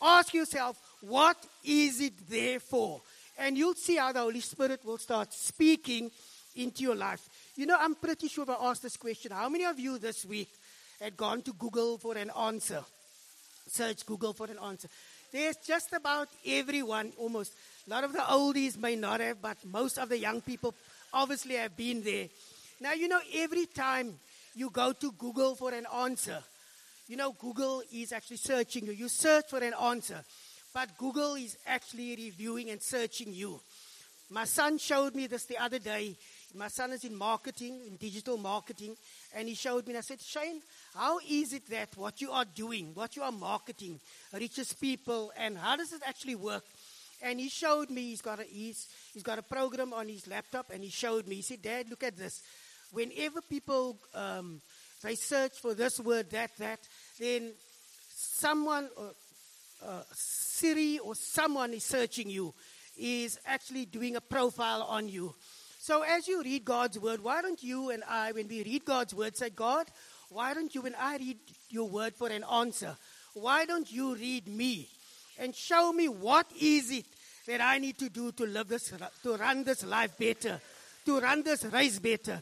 ask 0.00 0.32
yourself, 0.32 0.78
what 1.02 1.36
is 1.64 2.00
it 2.00 2.14
there 2.28 2.58
for? 2.58 3.00
And 3.38 3.56
you'll 3.56 3.74
see 3.74 3.96
how 3.96 4.12
the 4.12 4.20
Holy 4.20 4.40
Spirit 4.40 4.84
will 4.84 4.98
start 4.98 5.32
speaking 5.32 6.10
into 6.56 6.82
your 6.82 6.94
life. 6.94 7.28
You 7.56 7.66
know, 7.66 7.76
I'm 7.78 7.94
pretty 7.94 8.28
sure 8.28 8.44
if 8.44 8.50
I 8.50 8.70
ask 8.70 8.82
this 8.82 8.96
question, 8.96 9.32
how 9.32 9.48
many 9.48 9.64
of 9.64 9.78
you 9.78 9.98
this 9.98 10.24
week 10.24 10.48
had 11.00 11.16
gone 11.16 11.42
to 11.42 11.52
Google 11.52 11.98
for 11.98 12.16
an 12.16 12.30
answer? 12.38 12.82
Search 13.68 14.04
Google 14.06 14.32
for 14.32 14.46
an 14.46 14.58
answer. 14.62 14.88
there's 15.32 15.56
just 15.56 15.92
about 15.92 16.28
everyone, 16.46 17.12
almost. 17.18 17.52
A 17.86 17.90
lot 17.90 18.04
of 18.04 18.12
the 18.12 18.18
oldies 18.18 18.76
may 18.78 18.96
not 18.96 19.20
have, 19.20 19.40
but 19.40 19.56
most 19.64 19.98
of 19.98 20.08
the 20.08 20.18
young 20.18 20.40
people 20.40 20.74
obviously 21.12 21.56
have 21.56 21.76
been 21.76 22.02
there. 22.02 22.28
Now, 22.80 22.92
you 22.92 23.08
know, 23.08 23.20
every 23.34 23.66
time 23.66 24.18
you 24.54 24.70
go 24.70 24.92
to 24.92 25.12
Google 25.12 25.54
for 25.54 25.72
an 25.72 25.86
answer, 25.94 26.42
you 27.12 27.18
know, 27.18 27.32
Google 27.38 27.82
is 27.92 28.10
actually 28.10 28.38
searching 28.38 28.86
you. 28.86 28.92
You 28.92 29.06
search 29.06 29.50
for 29.50 29.58
an 29.58 29.74
answer, 29.74 30.24
but 30.72 30.96
Google 30.96 31.34
is 31.34 31.58
actually 31.66 32.16
reviewing 32.16 32.70
and 32.70 32.80
searching 32.80 33.34
you. 33.34 33.60
My 34.30 34.46
son 34.46 34.78
showed 34.78 35.14
me 35.14 35.26
this 35.26 35.44
the 35.44 35.58
other 35.58 35.78
day. 35.78 36.16
My 36.54 36.68
son 36.68 36.90
is 36.90 37.04
in 37.04 37.14
marketing, 37.14 37.82
in 37.86 37.96
digital 37.96 38.38
marketing, 38.38 38.96
and 39.34 39.46
he 39.46 39.54
showed 39.54 39.86
me, 39.86 39.92
and 39.92 39.98
I 39.98 40.00
said, 40.00 40.22
Shane, 40.22 40.62
how 40.94 41.18
is 41.28 41.52
it 41.52 41.68
that 41.68 41.94
what 41.98 42.22
you 42.22 42.30
are 42.30 42.46
doing, 42.46 42.92
what 42.94 43.14
you 43.14 43.20
are 43.24 43.30
marketing, 43.30 44.00
reaches 44.32 44.72
people, 44.72 45.32
and 45.36 45.58
how 45.58 45.76
does 45.76 45.92
it 45.92 46.00
actually 46.06 46.36
work? 46.36 46.64
And 47.20 47.38
he 47.38 47.50
showed 47.50 47.90
me, 47.90 48.04
he's 48.04 48.22
got, 48.22 48.40
a, 48.40 48.44
he's, 48.44 48.88
he's 49.12 49.22
got 49.22 49.38
a 49.38 49.42
program 49.42 49.92
on 49.92 50.08
his 50.08 50.26
laptop, 50.26 50.70
and 50.72 50.82
he 50.82 50.88
showed 50.88 51.28
me, 51.28 51.34
he 51.34 51.42
said, 51.42 51.60
Dad, 51.60 51.90
look 51.90 52.04
at 52.04 52.16
this. 52.16 52.40
Whenever 52.90 53.42
people, 53.42 53.98
um, 54.14 54.62
they 55.02 55.16
search 55.16 55.58
for 55.58 55.74
this 55.74 55.98
word, 55.98 56.30
that, 56.30 56.56
that, 56.58 56.78
then 57.18 57.52
someone, 58.08 58.88
uh, 58.98 59.86
uh, 59.86 60.02
Siri 60.12 60.98
or 60.98 61.14
someone 61.14 61.72
is 61.72 61.84
searching 61.84 62.30
you, 62.30 62.54
is 62.96 63.38
actually 63.46 63.86
doing 63.86 64.16
a 64.16 64.20
profile 64.20 64.82
on 64.82 65.08
you. 65.08 65.34
So 65.78 66.02
as 66.02 66.28
you 66.28 66.42
read 66.42 66.64
God's 66.64 66.98
word, 66.98 67.22
why 67.22 67.42
don't 67.42 67.62
you 67.62 67.90
and 67.90 68.04
I, 68.08 68.32
when 68.32 68.46
we 68.48 68.62
read 68.62 68.84
God's 68.84 69.14
word, 69.14 69.36
say, 69.36 69.50
God, 69.50 69.86
why 70.28 70.54
don't 70.54 70.74
you, 70.74 70.86
and 70.86 70.94
I 70.96 71.16
read 71.16 71.38
your 71.70 71.88
word 71.88 72.14
for 72.14 72.28
an 72.28 72.44
answer, 72.44 72.96
why 73.34 73.64
don't 73.64 73.90
you 73.90 74.14
read 74.14 74.46
me 74.46 74.88
and 75.38 75.54
show 75.54 75.92
me 75.92 76.08
what 76.08 76.46
is 76.60 76.90
it 76.90 77.06
that 77.46 77.60
I 77.60 77.78
need 77.78 77.98
to 77.98 78.08
do 78.08 78.30
to 78.32 78.46
live 78.46 78.68
this, 78.68 78.92
to 79.22 79.36
run 79.36 79.64
this 79.64 79.84
life 79.84 80.16
better, 80.16 80.60
to 81.06 81.18
run 81.18 81.42
this 81.42 81.64
race 81.64 81.98
better. 81.98 82.40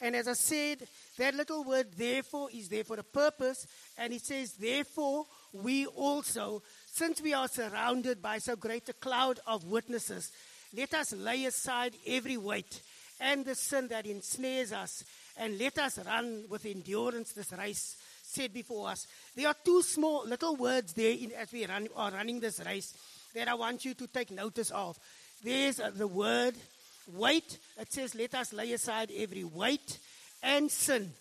And 0.00 0.14
as 0.14 0.28
I 0.28 0.34
said, 0.34 0.86
that 1.22 1.36
little 1.36 1.62
word 1.62 1.86
therefore 1.96 2.48
is 2.52 2.68
there 2.68 2.82
for 2.82 2.98
a 2.98 3.04
purpose. 3.04 3.64
And 3.96 4.12
it 4.12 4.22
says, 4.22 4.54
therefore, 4.54 5.24
we 5.52 5.86
also, 5.86 6.62
since 6.86 7.22
we 7.22 7.32
are 7.32 7.46
surrounded 7.46 8.20
by 8.20 8.38
so 8.38 8.56
great 8.56 8.88
a 8.88 8.92
cloud 8.92 9.38
of 9.46 9.64
witnesses, 9.64 10.32
let 10.76 10.92
us 10.94 11.12
lay 11.12 11.44
aside 11.44 11.94
every 12.08 12.36
weight 12.36 12.80
and 13.20 13.44
the 13.44 13.54
sin 13.54 13.86
that 13.86 14.04
ensnares 14.04 14.72
us, 14.72 15.04
and 15.36 15.56
let 15.60 15.78
us 15.78 16.04
run 16.04 16.42
with 16.50 16.66
endurance 16.66 17.32
this 17.32 17.52
race 17.52 17.96
set 18.24 18.52
before 18.52 18.88
us. 18.88 19.06
There 19.36 19.46
are 19.46 19.54
two 19.64 19.80
small 19.82 20.26
little 20.26 20.56
words 20.56 20.92
there 20.92 21.12
in, 21.12 21.30
as 21.38 21.52
we 21.52 21.64
run, 21.66 21.86
are 21.94 22.10
running 22.10 22.40
this 22.40 22.60
race 22.66 22.92
that 23.32 23.46
I 23.46 23.54
want 23.54 23.84
you 23.84 23.94
to 23.94 24.08
take 24.08 24.32
notice 24.32 24.72
of. 24.72 24.98
There's 25.44 25.76
the 25.76 26.08
word 26.08 26.54
weight. 27.06 27.58
It 27.78 27.92
says, 27.92 28.16
let 28.16 28.34
us 28.34 28.52
lay 28.52 28.72
aside 28.72 29.12
every 29.16 29.44
weight 29.44 29.98
and 30.42 30.70
sin. 30.70 31.12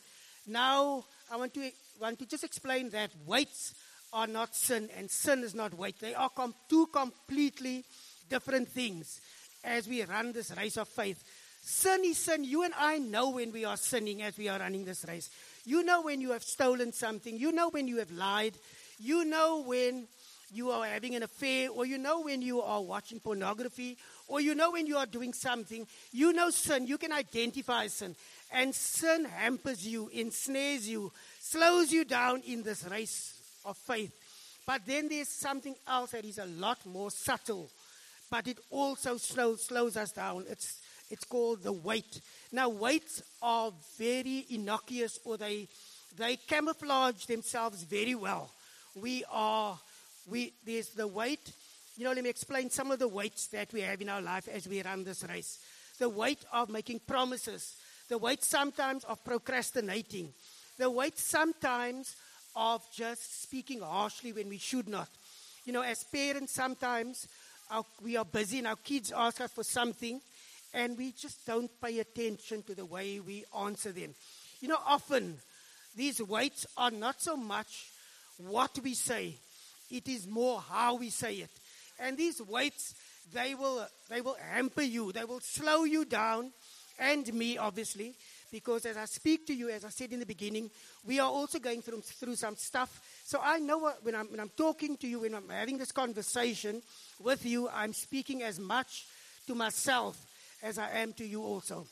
Now, 0.48 1.06
I 1.32 1.38
want 1.38 1.54
to, 1.54 1.72
want 2.00 2.20
to 2.20 2.25
just 2.25 2.44
explain 2.44 2.90
that 2.90 3.12
weights 3.25 3.74
are 4.13 4.28
not 4.28 4.56
sin 4.56 4.90
and 4.98 5.10
sin 5.10 5.44
is 5.44 5.56
not 5.56 5.74
weight. 5.74 6.00
They 6.00 6.13
are 6.13 6.30
com- 6.30 6.56
two 6.68 6.88
completely 6.88 7.86
different 8.30 8.70
things 8.70 9.22
as 9.63 9.88
we 9.88 10.04
run 10.04 10.32
this 10.32 10.56
race 10.58 10.78
of 10.78 10.88
faith. 10.88 11.24
Sin 11.62 12.01
is 12.04 12.18
sin. 12.18 12.44
You 12.44 12.63
and 12.63 12.74
I 12.78 12.98
know 12.98 13.30
when 13.30 13.51
we 13.51 13.66
are 13.66 13.78
sinning 13.78 14.24
as 14.24 14.38
we 14.38 14.50
are 14.50 14.60
running 14.60 14.84
this 14.84 15.06
race. 15.08 15.30
You 15.66 15.84
know 15.84 16.01
when 16.01 16.20
you 16.20 16.32
have 16.32 16.44
stolen 16.44 16.92
something. 16.92 17.38
You 17.38 17.51
know 17.51 17.70
when 17.70 17.88
you 17.88 17.98
have 17.98 18.12
lied. 18.12 18.56
You 19.00 19.25
know 19.25 19.63
when 19.66 20.08
you 20.51 20.72
are 20.72 20.86
having 20.86 21.15
an 21.15 21.24
affair, 21.24 21.70
or 21.70 21.86
you 21.86 21.98
know 21.98 22.22
when 22.22 22.41
you 22.41 22.62
are 22.62 22.81
watching 22.81 23.20
pornography, 23.20 23.98
or 24.27 24.41
you 24.41 24.55
know 24.55 24.72
when 24.72 24.86
you 24.86 24.98
are 24.98 25.05
doing 25.05 25.34
something. 25.34 25.88
You 26.12 26.34
know 26.34 26.50
sin. 26.50 26.88
You 26.88 26.98
can 26.98 27.12
identify 27.12 27.88
sin. 27.88 28.15
And 28.51 28.75
sin 28.75 29.25
hampers 29.25 29.88
you, 29.88 30.10
ensnares 30.10 30.88
you, 30.88 31.12
slows 31.39 31.91
you 31.91 32.05
down 32.05 32.41
in 32.41 32.63
this 32.63 32.84
race 32.86 33.39
of 33.65 33.77
faith. 33.77 34.12
But 34.65 34.86
then 34.86 35.10
there's 35.10 35.29
something 35.29 35.75
else 35.88 36.12
that 36.12 36.25
is 36.25 36.38
a 36.38 36.46
lot 36.46 36.86
more 36.86 37.12
subtle 37.12 37.70
but 38.31 38.48
it 38.48 38.58
also 38.70 39.17
slows, 39.17 39.65
slows 39.65 39.98
us 39.98 40.13
down. 40.13 40.46
It's, 40.50 40.79
it's 41.12 41.25
called 41.25 41.63
the 41.63 41.74
weight. 41.74 42.22
Now, 42.51 42.70
weights 42.70 43.22
are 43.41 43.74
very 44.00 44.46
innocuous 44.50 45.20
or 45.25 45.38
they, 45.38 45.67
they 46.17 46.38
camouflage 46.38 47.25
themselves 47.25 47.84
very 47.84 48.15
well. 48.15 48.50
We 48.96 49.25
are, 49.29 49.77
we, 50.30 50.54
there's 50.66 50.90
the 50.90 51.08
weight. 51.08 51.51
You 51.98 52.06
know, 52.06 52.12
let 52.12 52.24
me 52.24 52.30
explain 52.30 52.70
some 52.70 52.92
of 52.92 53.00
the 53.00 53.08
weights 53.08 53.48
that 53.48 53.72
we 53.74 53.82
have 53.82 54.01
in 54.01 54.10
our 54.10 54.22
life 54.22 54.48
as 54.48 54.68
we 54.68 54.82
run 54.82 55.04
this 55.04 55.24
race. 55.28 55.60
The 56.00 56.10
weight 56.10 56.40
of 56.51 56.70
making 56.70 57.01
promises, 57.06 57.75
the 58.10 58.18
weight 58.18 58.44
sometimes 58.44 59.04
of 59.04 59.24
procrastinating, 59.24 60.34
the 60.78 60.90
weight 60.90 61.18
sometimes 61.18 62.16
of 62.56 62.82
just 62.92 63.44
speaking 63.44 63.82
harshly 63.82 64.34
when 64.34 64.50
we 64.50 64.58
should 64.58 64.88
not. 64.88 65.10
You 65.66 65.74
know, 65.74 65.82
as 65.82 66.04
parents, 66.04 66.54
sometimes 66.54 67.28
our, 67.70 67.86
we 68.01 68.18
are 68.18 68.25
busy 68.25 68.58
and 68.58 68.68
our 68.68 68.75
kids 68.78 69.12
ask 69.16 69.42
us 69.42 69.51
for 69.51 69.63
something 69.63 70.20
and 70.74 70.98
we 70.98 71.12
just 71.12 71.46
don't 71.46 71.70
pay 71.82 72.00
attention 72.00 72.63
to 72.63 72.75
the 72.75 72.86
way 72.86 73.20
we 73.20 73.46
answer 73.58 73.92
them. 73.92 74.16
You 74.60 74.70
know, 74.70 74.80
often 74.86 75.38
these 75.96 76.22
weights 76.22 76.66
are 76.78 76.92
not 76.92 77.22
so 77.22 77.36
much 77.36 77.92
what 78.38 78.80
we 78.84 78.94
say, 78.94 79.36
it 79.91 80.07
is 80.07 80.27
more 80.27 80.62
how 80.62 80.95
we 80.95 81.10
say 81.10 81.36
it. 81.36 81.51
And 82.00 82.17
these 82.17 82.41
weights, 82.41 82.95
they 83.33 83.55
will, 83.55 83.86
they 84.10 84.21
will 84.21 84.38
hamper 84.51 84.81
you, 84.81 85.12
they 85.12 85.24
will 85.24 85.39
slow 85.39 85.83
you 85.83 86.05
down, 86.05 86.51
and 87.00 87.31
me, 87.33 87.57
obviously, 87.57 88.15
because 88.51 88.86
as 88.86 88.98
I 88.98 89.05
speak 89.05 89.48
to 89.48 89.53
you, 89.53 89.69
as 89.69 89.86
I 89.86 89.89
said 89.89 90.12
in 90.12 90.19
the 90.19 90.25
beginning, 90.25 90.69
we 91.05 91.19
are 91.19 91.29
also 91.29 91.57
going 91.57 91.81
through, 91.81 92.01
through 92.01 92.36
some 92.36 92.55
stuff. 92.55 93.01
So 93.24 93.39
I 93.41 93.60
know 93.60 93.77
what, 93.77 94.03
when, 94.03 94.13
I'm, 94.13 94.27
when 94.27 94.39
I'm 94.39 94.51
talking 94.57 94.98
to 94.98 95.07
you, 95.07 95.21
when 95.21 95.33
I'm 95.33 95.50
having 95.50 95.77
this 95.77 95.91
conversation, 95.91 96.81
with 97.19 97.45
you, 97.45 97.69
I'm 97.69 97.93
speaking 97.93 98.43
as 98.43 98.60
much 98.60 99.05
to 99.48 99.55
myself 99.55 100.17
as 100.62 100.77
I 100.77 100.89
am 101.00 101.13
to 101.13 101.25
you 101.25 101.41
also. 101.41 101.88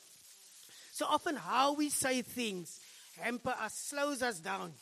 So 0.91 1.05
often, 1.05 1.35
how 1.35 1.73
we 1.73 1.89
say 1.89 2.21
things 2.21 2.79
hamper 3.19 3.55
us, 3.59 3.73
slows 3.73 4.21
us 4.21 4.39
down 4.39 4.73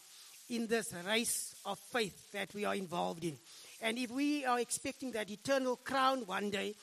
in 0.50 0.68
this 0.68 0.94
race 1.06 1.56
of 1.66 1.80
faith 1.80 2.32
that 2.32 2.54
we 2.54 2.66
are 2.66 2.76
involved 2.76 3.24
in. 3.24 3.38
And 3.82 3.98
if 3.98 4.12
we 4.12 4.46
are 4.46 4.60
expecting 4.60 5.12
that 5.12 5.30
eternal 5.30 5.76
crown 5.76 6.26
one 6.26 6.50
day, 6.50 6.76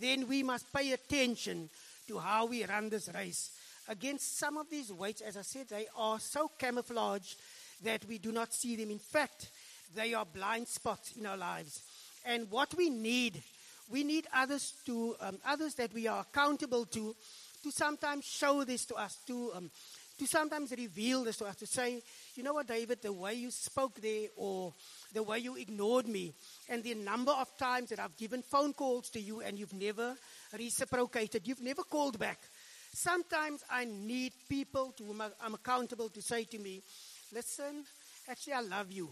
then 0.00 0.26
we 0.26 0.42
must 0.42 0.72
pay 0.72 0.92
attention 0.92 1.68
to 2.08 2.18
how 2.18 2.46
we 2.46 2.64
run 2.64 2.88
this 2.88 3.08
race. 3.14 3.50
Against 3.88 4.38
some 4.38 4.56
of 4.56 4.70
these 4.70 4.92
weights, 4.92 5.20
as 5.20 5.36
I 5.36 5.42
said, 5.42 5.68
they 5.68 5.86
are 5.96 6.18
so 6.18 6.50
camouflaged 6.58 7.36
that 7.82 8.04
we 8.06 8.18
do 8.18 8.32
not 8.32 8.52
see 8.52 8.76
them. 8.76 8.90
In 8.90 8.98
fact, 8.98 9.50
they 9.94 10.14
are 10.14 10.24
blind 10.24 10.68
spots 10.68 11.12
in 11.16 11.26
our 11.26 11.36
lives. 11.36 11.82
And 12.24 12.50
what 12.50 12.74
we 12.76 12.90
need, 12.90 13.42
we 13.90 14.04
need 14.04 14.26
others 14.34 14.74
to, 14.86 15.16
um, 15.20 15.38
others 15.44 15.74
that 15.74 15.92
we 15.92 16.06
are 16.06 16.20
accountable 16.20 16.84
to, 16.86 17.16
to 17.62 17.70
sometimes 17.70 18.24
show 18.24 18.64
this 18.64 18.84
to 18.86 18.94
us, 18.94 19.18
to, 19.26 19.52
um, 19.54 19.70
to 20.20 20.26
sometimes 20.26 20.70
reveal 20.76 21.24
this 21.24 21.38
to 21.38 21.46
us, 21.46 21.56
to 21.56 21.66
say, 21.66 22.02
you 22.34 22.42
know 22.42 22.52
what, 22.52 22.66
David, 22.66 23.00
the 23.00 23.10
way 23.10 23.32
you 23.32 23.50
spoke 23.50 23.98
there, 24.02 24.28
or 24.36 24.74
the 25.14 25.22
way 25.22 25.38
you 25.38 25.56
ignored 25.56 26.06
me, 26.06 26.34
and 26.68 26.84
the 26.84 26.94
number 26.94 27.32
of 27.32 27.48
times 27.56 27.88
that 27.88 27.98
I've 27.98 28.18
given 28.18 28.42
phone 28.42 28.74
calls 28.74 29.08
to 29.10 29.20
you 29.20 29.40
and 29.40 29.58
you've 29.58 29.72
never 29.72 30.14
reciprocated, 30.58 31.48
you've 31.48 31.62
never 31.62 31.82
called 31.82 32.18
back. 32.18 32.38
Sometimes 32.92 33.64
I 33.70 33.86
need 33.86 34.32
people 34.46 34.92
to 34.98 35.04
whom 35.04 35.22
I'm 35.40 35.54
accountable 35.54 36.10
to 36.10 36.20
say 36.20 36.44
to 36.44 36.58
me, 36.58 36.82
listen, 37.32 37.84
actually, 38.28 38.52
I 38.52 38.60
love 38.60 38.92
you. 38.92 39.08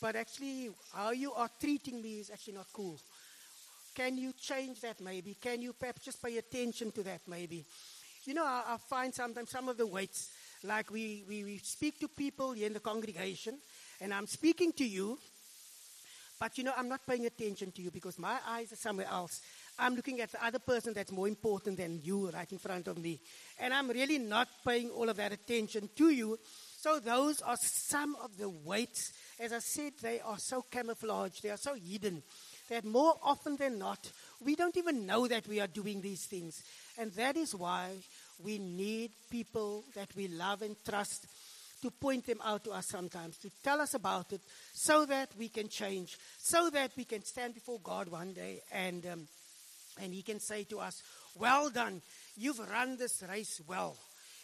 But 0.00 0.14
actually, 0.14 0.70
how 0.94 1.10
you 1.10 1.32
are 1.32 1.50
treating 1.58 2.00
me 2.00 2.20
is 2.20 2.30
actually 2.30 2.54
not 2.54 2.66
cool. 2.72 3.00
Can 3.96 4.16
you 4.16 4.32
change 4.40 4.80
that 4.82 5.00
maybe? 5.00 5.36
Can 5.40 5.60
you 5.60 5.72
perhaps 5.72 6.04
just 6.04 6.22
pay 6.22 6.38
attention 6.38 6.92
to 6.92 7.02
that 7.02 7.22
maybe? 7.26 7.64
You 8.26 8.34
know, 8.34 8.44
I, 8.44 8.74
I 8.74 8.76
find 8.76 9.14
sometimes 9.14 9.50
some 9.50 9.68
of 9.68 9.76
the 9.76 9.86
weights, 9.86 10.30
like 10.62 10.90
we, 10.90 11.24
we, 11.28 11.44
we 11.44 11.58
speak 11.58 11.98
to 12.00 12.08
people 12.08 12.52
here 12.52 12.66
in 12.66 12.72
the 12.72 12.80
congregation, 12.80 13.58
and 14.00 14.12
I'm 14.12 14.26
speaking 14.26 14.72
to 14.74 14.84
you, 14.84 15.18
but 16.38 16.58
you 16.58 16.64
know, 16.64 16.72
I'm 16.76 16.88
not 16.88 17.06
paying 17.06 17.26
attention 17.26 17.72
to 17.72 17.82
you 17.82 17.90
because 17.90 18.18
my 18.18 18.38
eyes 18.46 18.72
are 18.72 18.76
somewhere 18.76 19.08
else. 19.10 19.40
I'm 19.78 19.94
looking 19.94 20.20
at 20.20 20.32
the 20.32 20.44
other 20.44 20.58
person 20.58 20.92
that's 20.94 21.12
more 21.12 21.28
important 21.28 21.78
than 21.78 22.00
you 22.02 22.30
right 22.30 22.50
in 22.50 22.58
front 22.58 22.88
of 22.88 22.98
me. 22.98 23.20
And 23.58 23.72
I'm 23.72 23.88
really 23.88 24.18
not 24.18 24.48
paying 24.66 24.90
all 24.90 25.08
of 25.08 25.16
that 25.16 25.32
attention 25.32 25.88
to 25.96 26.10
you. 26.10 26.38
So 26.78 26.98
those 26.98 27.40
are 27.42 27.56
some 27.56 28.16
of 28.22 28.36
the 28.38 28.48
weights 28.48 29.12
as 29.38 29.52
I 29.52 29.58
said, 29.58 29.92
they 30.00 30.20
are 30.20 30.38
so 30.38 30.62
camouflaged, 30.62 31.42
they 31.42 31.50
are 31.50 31.58
so 31.58 31.74
hidden, 31.74 32.22
that 32.70 32.84
more 32.84 33.14
often 33.22 33.56
than 33.56 33.78
not, 33.78 34.10
we 34.42 34.56
don't 34.56 34.76
even 34.76 35.06
know 35.06 35.28
that 35.28 35.46
we 35.46 35.60
are 35.60 35.66
doing 35.66 36.00
these 36.00 36.24
things. 36.24 36.62
And 36.98 37.12
that 37.12 37.36
is 37.36 37.54
why 37.54 37.90
we 38.42 38.58
need 38.58 39.10
people 39.30 39.84
that 39.94 40.14
we 40.16 40.28
love 40.28 40.62
and 40.62 40.76
trust 40.84 41.26
to 41.82 41.90
point 41.90 42.26
them 42.26 42.40
out 42.44 42.64
to 42.64 42.70
us 42.70 42.86
sometimes, 42.86 43.36
to 43.38 43.50
tell 43.62 43.80
us 43.80 43.94
about 43.94 44.32
it, 44.32 44.40
so 44.72 45.04
that 45.06 45.30
we 45.38 45.48
can 45.48 45.68
change, 45.68 46.16
so 46.38 46.70
that 46.70 46.90
we 46.96 47.04
can 47.04 47.22
stand 47.24 47.54
before 47.54 47.78
God 47.82 48.08
one 48.08 48.32
day 48.32 48.60
and, 48.72 49.06
um, 49.06 49.28
and 50.00 50.12
He 50.12 50.22
can 50.22 50.40
say 50.40 50.64
to 50.64 50.80
us, 50.80 51.02
Well 51.38 51.70
done, 51.70 52.00
you've 52.36 52.58
run 52.58 52.96
this 52.96 53.22
race 53.28 53.60
well. 53.66 53.96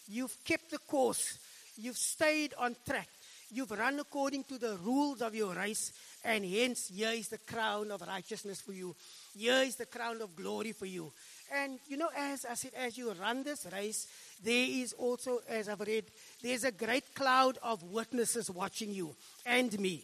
You've 0.09 0.37
kept 0.45 0.71
the 0.71 0.79
course. 0.79 1.39
You've 1.77 1.97
stayed 1.97 2.55
on 2.59 2.77
track. 2.87 3.09
You've 3.51 3.71
run 3.71 3.99
according 3.99 4.45
to 4.45 4.59
the 4.59 4.79
rules 4.83 5.21
of 5.21 5.35
your 5.35 5.55
race, 5.55 5.93
and 6.25 6.45
hence 6.45 6.89
here 6.89 7.11
is 7.11 7.29
the 7.29 7.39
crown 7.39 7.91
of 7.91 8.01
righteousness 8.01 8.61
for 8.61 8.73
you. 8.73 8.97
Here 9.37 9.63
is 9.63 9.77
the 9.77 9.87
crown 9.87 10.23
of 10.23 10.35
glory 10.35 10.73
for 10.73 10.87
you. 10.87 11.13
And 11.55 11.79
you 11.87 11.99
know, 11.99 12.09
as 12.17 12.47
I 12.47 12.55
said, 12.55 12.73
as 12.75 12.97
you 12.97 13.13
run 13.13 13.43
this 13.43 13.67
race, 13.71 14.07
there 14.43 14.67
is 14.69 14.95
also, 14.95 15.41
as 15.49 15.69
I've 15.69 15.81
read, 15.81 16.05
there's 16.43 16.65
a 16.65 16.73
great 16.73 17.15
cloud 17.15 17.59
of 17.63 17.83
witnesses 17.83 18.51
watching 18.51 18.91
you 18.91 19.15
and 19.45 19.79
me. 19.79 20.03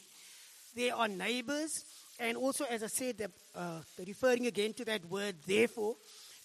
There 0.77 0.95
are 0.95 1.09
neighbors, 1.09 1.85
and 2.21 2.37
also, 2.37 2.65
as 2.67 2.83
I 2.83 2.89
said, 2.89 3.31
uh, 3.55 3.81
referring 4.07 4.47
again 4.47 4.75
to 4.75 4.85
that 4.85 5.05
word, 5.07 5.37
therefore, 5.47 5.97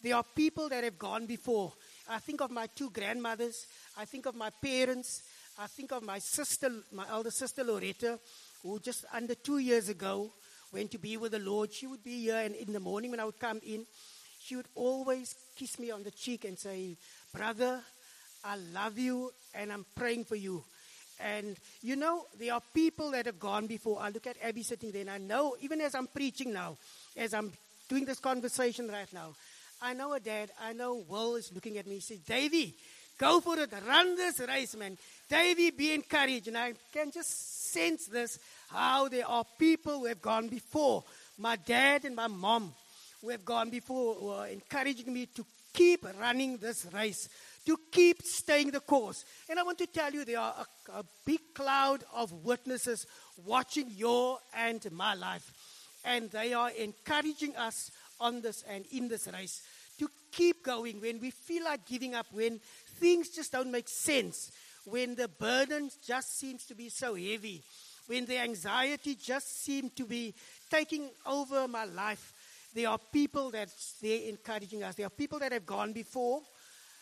there 0.01 0.15
are 0.15 0.23
people 0.35 0.69
that 0.69 0.83
have 0.83 0.97
gone 0.97 1.25
before. 1.25 1.73
I 2.09 2.19
think 2.19 2.41
of 2.41 2.51
my 2.51 2.67
two 2.67 2.89
grandmothers. 2.89 3.67
I 3.97 4.05
think 4.05 4.25
of 4.25 4.35
my 4.35 4.49
parents. 4.61 5.23
I 5.59 5.67
think 5.67 5.91
of 5.91 6.03
my 6.03 6.19
sister, 6.19 6.71
my 6.91 7.07
elder 7.09 7.31
sister 7.31 7.63
Loretta, 7.63 8.19
who 8.61 8.79
just 8.79 9.05
under 9.13 9.35
two 9.35 9.59
years 9.59 9.89
ago 9.89 10.31
went 10.71 10.91
to 10.91 10.97
be 10.97 11.17
with 11.17 11.33
the 11.33 11.39
Lord. 11.39 11.71
She 11.73 11.87
would 11.87 12.03
be 12.03 12.21
here, 12.21 12.39
and 12.39 12.55
in 12.55 12.73
the 12.73 12.79
morning 12.79 13.11
when 13.11 13.19
I 13.19 13.25
would 13.25 13.39
come 13.39 13.59
in, 13.65 13.85
she 14.43 14.55
would 14.55 14.67
always 14.75 15.35
kiss 15.55 15.79
me 15.79 15.91
on 15.91 16.03
the 16.03 16.11
cheek 16.11 16.45
and 16.45 16.59
say, 16.59 16.97
Brother, 17.33 17.81
I 18.43 18.57
love 18.73 18.97
you 18.97 19.31
and 19.55 19.71
I'm 19.71 19.85
praying 19.95 20.25
for 20.25 20.35
you. 20.35 20.63
And 21.19 21.55
you 21.81 21.95
know, 21.95 22.25
there 22.37 22.53
are 22.53 22.61
people 22.73 23.11
that 23.11 23.25
have 23.25 23.39
gone 23.39 23.67
before. 23.67 24.01
I 24.01 24.09
look 24.09 24.27
at 24.27 24.35
Abby 24.43 24.63
sitting 24.63 24.91
there, 24.91 25.01
and 25.01 25.09
I 25.11 25.19
know, 25.19 25.55
even 25.61 25.79
as 25.79 25.95
I'm 25.95 26.07
preaching 26.07 26.51
now, 26.51 26.75
as 27.15 27.33
I'm 27.33 27.53
doing 27.87 28.03
this 28.03 28.19
conversation 28.19 28.89
right 28.89 29.11
now, 29.13 29.33
I 29.81 29.93
know 29.93 30.13
a 30.13 30.19
dad, 30.19 30.49
I 30.61 30.73
know 30.73 31.03
Will 31.07 31.35
is 31.35 31.51
looking 31.53 31.77
at 31.77 31.87
me. 31.87 31.95
He 31.95 32.01
says, 32.01 32.19
Davy, 32.19 32.75
go 33.17 33.39
for 33.39 33.57
it, 33.59 33.71
run 33.87 34.15
this 34.15 34.39
race, 34.39 34.75
man. 34.75 34.97
Davy, 35.29 35.71
be 35.71 35.93
encouraged. 35.93 36.47
And 36.47 36.57
I 36.57 36.73
can 36.91 37.11
just 37.11 37.71
sense 37.71 38.07
this 38.07 38.39
how 38.69 39.07
there 39.07 39.27
are 39.27 39.45
people 39.57 39.99
who 39.99 40.05
have 40.05 40.21
gone 40.21 40.47
before. 40.47 41.03
My 41.37 41.55
dad 41.55 42.05
and 42.05 42.15
my 42.15 42.27
mom 42.27 42.73
who 43.23 43.29
have 43.29 43.45
gone 43.45 43.69
before 43.69 44.19
were 44.19 44.47
encouraging 44.47 45.13
me 45.13 45.25
to 45.27 45.45
keep 45.73 46.05
running 46.19 46.57
this 46.57 46.85
race, 46.93 47.29
to 47.65 47.77
keep 47.89 48.21
staying 48.21 48.69
the 48.71 48.81
course. 48.81 49.23
And 49.49 49.57
I 49.57 49.63
want 49.63 49.77
to 49.77 49.87
tell 49.87 50.11
you, 50.11 50.25
there 50.25 50.39
are 50.39 50.53
a, 50.89 50.99
a 50.99 51.03
big 51.25 51.39
cloud 51.55 52.03
of 52.13 52.31
witnesses 52.43 53.07
watching 53.45 53.89
your 53.95 54.39
and 54.55 54.85
my 54.91 55.13
life. 55.13 55.51
And 56.03 56.29
they 56.31 56.53
are 56.53 56.69
encouraging 56.71 57.55
us 57.55 57.89
on 58.19 58.41
this 58.41 58.63
and 58.69 58.85
in 58.91 59.07
this 59.07 59.27
race 59.31 59.61
to 59.99 60.09
keep 60.31 60.63
going 60.63 60.99
when 60.99 61.21
we 61.21 61.31
feel 61.31 61.63
like 61.63 61.85
giving 61.85 62.15
up, 62.15 62.27
when 62.31 62.59
things 62.99 63.29
just 63.29 63.53
don't 63.53 63.71
make 63.71 63.87
sense, 63.87 64.51
when 64.85 65.15
the 65.15 65.29
burden 65.29 65.89
just 66.05 66.37
seems 66.37 66.65
to 66.65 66.75
be 66.75 66.89
so 66.89 67.15
heavy, 67.15 67.63
when 68.07 68.25
the 68.25 68.37
anxiety 68.37 69.15
just 69.15 69.63
seems 69.63 69.93
to 69.93 70.05
be 70.05 70.33
taking 70.69 71.09
over 71.25 71.69
my 71.69 71.85
life. 71.85 72.33
There 72.73 72.89
are 72.89 72.99
people 73.11 73.51
that 73.51 73.69
they're 74.01 74.29
encouraging 74.29 74.83
us. 74.83 74.95
There 74.95 75.05
are 75.05 75.11
people 75.11 75.39
that 75.39 75.51
have 75.51 75.65
gone 75.65 75.93
before, 75.93 76.41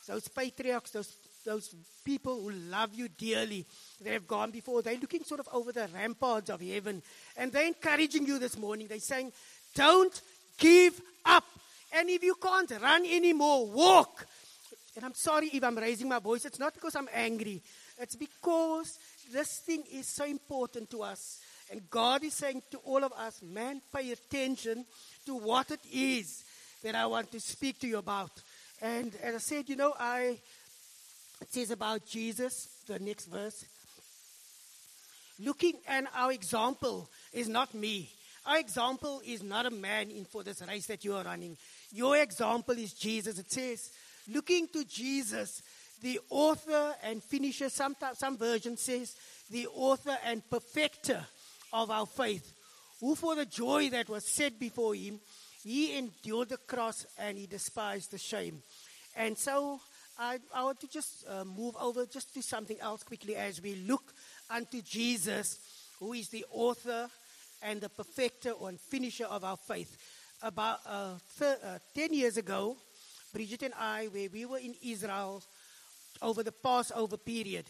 those 0.08 0.28
patriarchs, 0.28 0.92
those, 0.92 1.16
those 1.46 1.76
people 2.04 2.42
who 2.42 2.52
love 2.52 2.94
you 2.94 3.08
dearly. 3.08 3.66
They 4.02 4.12
have 4.14 4.28
gone 4.28 4.52
before. 4.52 4.82
They're 4.82 4.98
looking 4.98 5.24
sort 5.24 5.40
of 5.40 5.50
over 5.54 5.72
the 5.72 5.88
ramparts 5.94 6.50
of 6.50 6.62
heaven. 6.62 7.02
And 7.38 7.52
they're 7.52 7.68
encouraging 7.68 8.26
you 8.26 8.40
this 8.40 8.58
morning. 8.58 8.88
They're 8.88 9.00
saying, 9.00 9.32
don't 9.76 10.22
give 10.58 11.00
up. 11.26 11.46
And 11.94 12.10
if 12.10 12.24
you 12.24 12.36
can't 12.36 12.72
run 12.82 13.06
anymore, 13.06 13.68
walk. 13.68 14.26
And 14.96 15.06
I'm 15.06 15.14
sorry 15.14 15.50
if 15.54 15.64
I'm 15.64 15.78
raising 15.78 16.10
my 16.10 16.20
voice. 16.20 16.46
It's 16.46 16.60
not 16.60 16.74
because 16.74 16.96
I'm 16.96 17.10
angry. 17.14 17.62
It's 17.98 18.16
because 18.16 18.98
this 19.32 19.60
thing 19.60 19.84
is 19.92 20.08
so 20.08 20.26
important 20.26 20.90
to 20.92 21.04
us. 21.04 21.41
And 21.72 21.90
God 21.90 22.24
is 22.24 22.34
saying 22.34 22.64
to 22.72 22.80
all 22.80 23.04
of 23.04 23.14
us, 23.14 23.42
man, 23.42 23.82
pay 23.96 24.12
attention 24.12 24.86
to 25.26 25.36
what 25.36 25.72
it 25.72 25.80
is 25.92 26.44
that 26.84 26.96
I 26.96 27.06
want 27.06 27.32
to 27.32 27.40
speak 27.40 27.80
to 27.80 27.88
you 27.88 27.98
about. 27.98 28.32
And 28.82 29.16
as 29.24 29.36
I 29.36 29.38
said, 29.38 29.70
you 29.70 29.78
know, 29.78 29.94
I 29.98 30.38
it 31.42 31.52
says 31.52 31.72
about 31.72 32.06
Jesus, 32.06 32.68
the 32.88 33.00
next 33.00 33.26
verse. 33.26 33.66
Looking 35.40 35.74
and 35.88 36.08
our 36.16 36.32
example 36.32 37.10
is 37.34 37.48
not 37.48 37.74
me. 37.74 38.10
Our 38.46 38.60
example 38.60 39.22
is 39.26 39.42
not 39.42 39.66
a 39.66 39.72
man 39.72 40.12
in 40.12 40.26
for 40.26 40.44
this 40.44 40.62
race 40.68 40.88
that 40.88 41.06
you 41.06 41.16
are 41.16 41.24
running. 41.24 41.58
Your 41.92 42.18
example 42.18 42.78
is 42.78 42.94
Jesus. 42.94 43.40
It 43.40 43.52
says, 43.52 43.92
looking 44.28 44.68
to 44.70 44.84
Jesus, 44.84 45.64
the 46.02 46.20
author 46.30 46.96
and 47.04 47.24
finisher, 47.24 47.70
sometimes 47.70 48.20
some 48.20 48.38
version 48.38 48.78
says, 48.78 49.16
the 49.50 49.68
author 49.68 50.18
and 50.26 50.48
perfecter 50.50 51.26
of 51.74 51.90
our 51.90 52.06
faith, 52.06 52.54
who 53.00 53.16
for 53.16 53.36
the 53.36 53.46
joy 53.46 53.90
that 53.90 54.10
was 54.10 54.26
set 54.26 54.60
before 54.60 54.96
him, 54.96 55.20
he 55.64 55.98
endured 55.98 56.50
the 56.50 56.58
cross 56.58 57.06
and 57.18 57.38
he 57.38 57.48
despised 57.48 58.12
the 58.12 58.18
shame. 58.18 58.62
And 59.16 59.38
so 59.38 59.80
I, 60.18 60.40
I 60.54 60.64
want 60.64 60.80
to 60.82 60.88
just 60.88 61.26
uh, 61.28 61.44
move 61.44 61.76
over 61.80 62.06
just 62.06 62.34
to 62.34 62.42
something 62.42 62.80
else 62.80 63.04
quickly 63.04 63.36
as 63.36 63.62
we 63.62 63.76
look 63.76 64.14
unto 64.50 64.82
Jesus, 64.82 65.60
who 66.00 66.14
is 66.14 66.30
the 66.30 66.46
author 66.52 67.10
and 67.62 67.82
the 67.82 67.90
perfecter 67.90 68.54
and 68.64 68.80
finisher 68.80 69.26
of 69.26 69.44
our 69.44 69.58
faith. 69.58 69.98
About 70.44 70.80
uh, 70.88 71.14
uh, 71.42 71.78
10 71.94 72.14
years 72.14 72.38
ago, 72.38 72.76
Bridget 73.34 73.64
and 73.64 73.74
I, 73.80 74.06
where 74.08 74.30
we 74.32 74.46
were 74.46 74.58
in 74.58 74.76
Israel 74.84 75.44
over 76.22 76.44
the 76.44 76.52
Passover 76.52 77.18
period, 77.18 77.66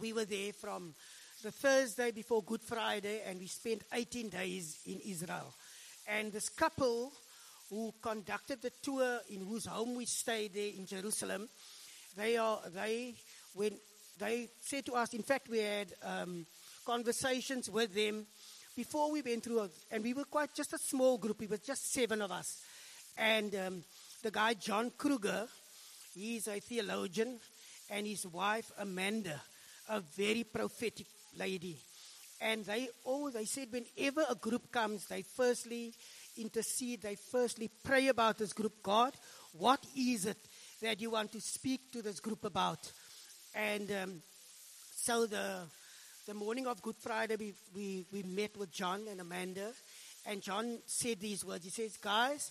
we 0.00 0.12
were 0.12 0.24
there 0.24 0.52
from 0.52 0.94
the 1.42 1.52
Thursday 1.52 2.10
before 2.10 2.42
Good 2.42 2.62
Friday, 2.62 3.22
and 3.24 3.38
we 3.38 3.46
spent 3.46 3.82
18 3.92 4.28
days 4.28 4.80
in 4.86 4.98
Israel. 5.06 5.54
And 6.08 6.32
this 6.32 6.48
couple 6.48 7.12
who 7.70 7.94
conducted 8.02 8.60
the 8.60 8.72
tour, 8.82 9.20
in 9.30 9.46
whose 9.46 9.66
home 9.66 9.94
we 9.94 10.04
stayed 10.06 10.54
there 10.54 10.72
in 10.76 10.84
Jerusalem, 10.84 11.48
they 12.16 12.36
are 12.36 12.58
they 12.74 13.14
when 13.54 13.72
they 14.18 14.48
said 14.60 14.84
to 14.86 14.94
us. 14.94 15.14
In 15.14 15.22
fact, 15.22 15.48
we 15.48 15.58
had 15.58 15.92
um, 16.02 16.44
conversations 16.84 17.70
with 17.70 17.94
them 17.94 18.26
before 18.74 19.12
we 19.12 19.22
went 19.22 19.44
through, 19.44 19.68
and 19.92 20.02
we 20.02 20.14
were 20.14 20.24
quite 20.24 20.52
just 20.54 20.72
a 20.72 20.78
small 20.78 21.18
group. 21.18 21.40
It 21.42 21.50
was 21.50 21.60
just 21.60 21.92
seven 21.92 22.20
of 22.20 22.32
us, 22.32 22.62
and 23.16 23.54
um, 23.54 23.84
the 24.24 24.32
guy 24.32 24.54
John 24.54 24.90
Kruger, 24.96 25.46
he's 26.14 26.48
a 26.48 26.58
theologian, 26.58 27.38
and 27.90 28.08
his 28.08 28.26
wife 28.26 28.72
Amanda, 28.78 29.40
a 29.88 30.00
very 30.00 30.42
prophetic 30.42 31.06
lady. 31.38 31.76
And 32.40 32.64
they 32.64 32.88
all 33.04 33.30
they 33.30 33.44
said 33.44 33.68
whenever 33.70 34.24
a 34.28 34.34
group 34.34 34.70
comes, 34.70 35.06
they 35.06 35.22
firstly 35.22 35.92
intercede, 36.36 37.02
they 37.02 37.16
firstly 37.16 37.70
pray 37.82 38.08
about 38.08 38.38
this 38.38 38.52
group. 38.52 38.82
God, 38.82 39.14
what 39.52 39.84
is 39.96 40.26
it 40.26 40.38
that 40.82 41.00
you 41.00 41.10
want 41.10 41.32
to 41.32 41.40
speak 41.40 41.90
to 41.92 42.02
this 42.02 42.20
group 42.20 42.44
about? 42.44 42.92
And 43.54 43.90
um, 43.90 44.22
so 44.94 45.26
the 45.26 45.62
the 46.28 46.34
morning 46.34 46.66
of 46.66 46.82
Good 46.82 46.96
Friday, 46.98 47.36
we, 47.36 47.54
we, 47.74 48.04
we 48.12 48.22
met 48.22 48.54
with 48.58 48.70
John 48.70 49.00
and 49.10 49.18
Amanda, 49.18 49.72
and 50.26 50.42
John 50.42 50.78
said 50.84 51.20
these 51.20 51.42
words. 51.42 51.64
He 51.64 51.70
says, 51.70 51.96
Guys, 51.96 52.50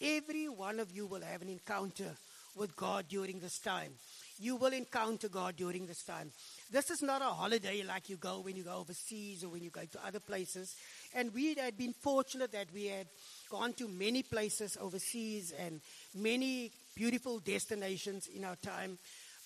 every 0.00 0.48
one 0.48 0.78
of 0.78 0.92
you 0.92 1.04
will 1.06 1.22
have 1.22 1.42
an 1.42 1.48
encounter 1.48 2.14
with 2.54 2.76
God 2.76 3.06
during 3.08 3.40
this 3.40 3.58
time. 3.58 3.90
You 4.38 4.54
will 4.54 4.72
encounter 4.72 5.28
God 5.28 5.56
during 5.56 5.86
this 5.86 6.04
time. 6.04 6.30
This 6.70 6.90
is 6.90 7.02
not 7.02 7.22
a 7.22 7.26
holiday 7.26 7.82
like 7.82 8.10
you 8.10 8.16
go 8.16 8.40
when 8.40 8.56
you 8.56 8.62
go 8.62 8.76
overseas 8.76 9.42
or 9.42 9.48
when 9.48 9.62
you 9.62 9.70
go 9.70 9.84
to 9.84 10.06
other 10.06 10.20
places. 10.20 10.76
And 11.14 11.32
we 11.34 11.54
had 11.54 11.78
been 11.78 11.94
fortunate 11.94 12.52
that 12.52 12.66
we 12.74 12.86
had 12.86 13.06
gone 13.50 13.72
to 13.74 13.88
many 13.88 14.22
places 14.22 14.76
overseas 14.80 15.52
and 15.58 15.80
many 16.14 16.70
beautiful 16.94 17.38
destinations 17.38 18.28
in 18.28 18.44
our 18.44 18.56
time. 18.56 18.98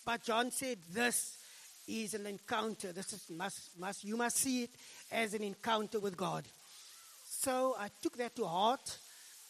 But 0.05 0.25
John 0.25 0.51
said, 0.51 0.79
This 0.93 1.37
is 1.87 2.15
an 2.15 2.27
encounter. 2.27 2.93
This 2.93 3.13
is 3.13 3.31
must, 3.31 3.79
must 3.79 4.05
you 4.05 4.17
must 4.17 4.37
see 4.39 4.65
it 4.65 4.71
as 5.11 5.35
an 5.35 5.43
encounter 5.43 6.01
with 6.01 6.17
God. 6.17 6.45
So 7.25 7.77
I 7.79 7.89
took 8.03 8.17
that 8.19 8.37
to 8.37 8.45
heart, 8.45 8.99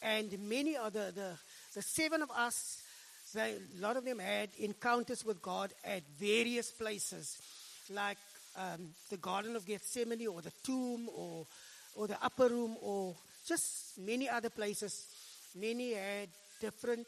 and 0.03 0.31
many 0.49 0.77
other 0.77 1.11
the 1.11 1.33
the 1.75 1.83
seven 1.83 2.23
of 2.23 2.31
us, 2.31 2.83
they, 3.35 3.55
a 3.79 3.81
lot 3.81 3.97
of 3.97 4.05
them 4.05 4.19
had 4.19 4.51
encounters 4.59 5.25
with 5.25 5.41
God 5.41 5.73
at 5.85 6.03
various 6.19 6.71
places, 6.71 7.39
like 7.95 8.19
um, 8.57 8.89
the 9.11 9.17
Garden 9.17 9.57
of 9.57 9.67
Gethsemane, 9.67 10.27
or 10.27 10.43
the 10.43 10.53
tomb, 10.65 11.09
or 11.15 11.47
or 11.95 12.07
the 12.07 12.17
upper 12.23 12.49
room, 12.49 12.77
or 12.81 13.15
just 13.47 13.99
many 13.99 14.29
other 14.29 14.51
places. 14.51 15.07
Many 15.55 15.93
had 15.93 16.29
different 16.61 17.07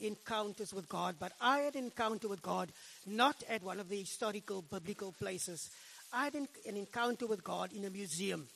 encounters 0.00 0.72
with 0.74 0.88
God, 0.88 1.16
but 1.18 1.32
I 1.40 1.60
had 1.60 1.76
an 1.76 1.84
encounter 1.84 2.28
with 2.28 2.42
God 2.42 2.70
not 3.06 3.36
at 3.48 3.62
one 3.62 3.78
of 3.78 3.88
the 3.88 4.00
historical 4.00 4.62
biblical 4.62 5.12
places. 5.12 5.70
I 6.12 6.24
had 6.24 6.34
an, 6.34 6.48
an 6.66 6.76
encounter 6.76 7.26
with 7.26 7.44
God 7.44 7.72
in 7.72 7.84
a 7.84 7.90
museum. 7.90 8.46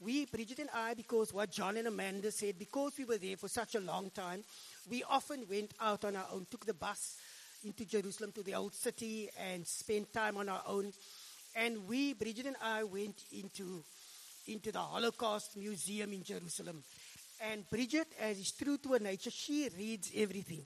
We, 0.00 0.24
Bridget 0.24 0.60
and 0.60 0.70
I, 0.74 0.94
because 0.94 1.32
what 1.32 1.50
John 1.50 1.76
and 1.76 1.86
Amanda 1.86 2.32
said, 2.32 2.58
because 2.58 2.92
we 2.98 3.04
were 3.04 3.18
there 3.18 3.36
for 3.36 3.48
such 3.48 3.74
a 3.74 3.80
long 3.80 4.10
time, 4.10 4.42
we 4.90 5.04
often 5.04 5.44
went 5.48 5.74
out 5.80 6.04
on 6.04 6.16
our 6.16 6.26
own, 6.32 6.46
took 6.50 6.64
the 6.64 6.74
bus 6.74 7.16
into 7.64 7.84
Jerusalem 7.84 8.32
to 8.32 8.42
the 8.42 8.54
old 8.54 8.74
city 8.74 9.28
and 9.38 9.66
spent 9.66 10.12
time 10.12 10.36
on 10.36 10.48
our 10.48 10.62
own. 10.66 10.92
And 11.54 11.86
we, 11.86 12.12
Bridget 12.14 12.46
and 12.46 12.56
I, 12.62 12.84
went 12.84 13.24
into, 13.32 13.82
into 14.46 14.72
the 14.72 14.78
Holocaust 14.78 15.56
Museum 15.56 16.12
in 16.12 16.22
Jerusalem. 16.22 16.82
And 17.50 17.68
Bridget, 17.68 18.08
as 18.20 18.38
is 18.38 18.52
true 18.52 18.78
to 18.78 18.92
her 18.92 18.98
nature, 18.98 19.30
she 19.30 19.68
reads 19.76 20.10
everything. 20.14 20.62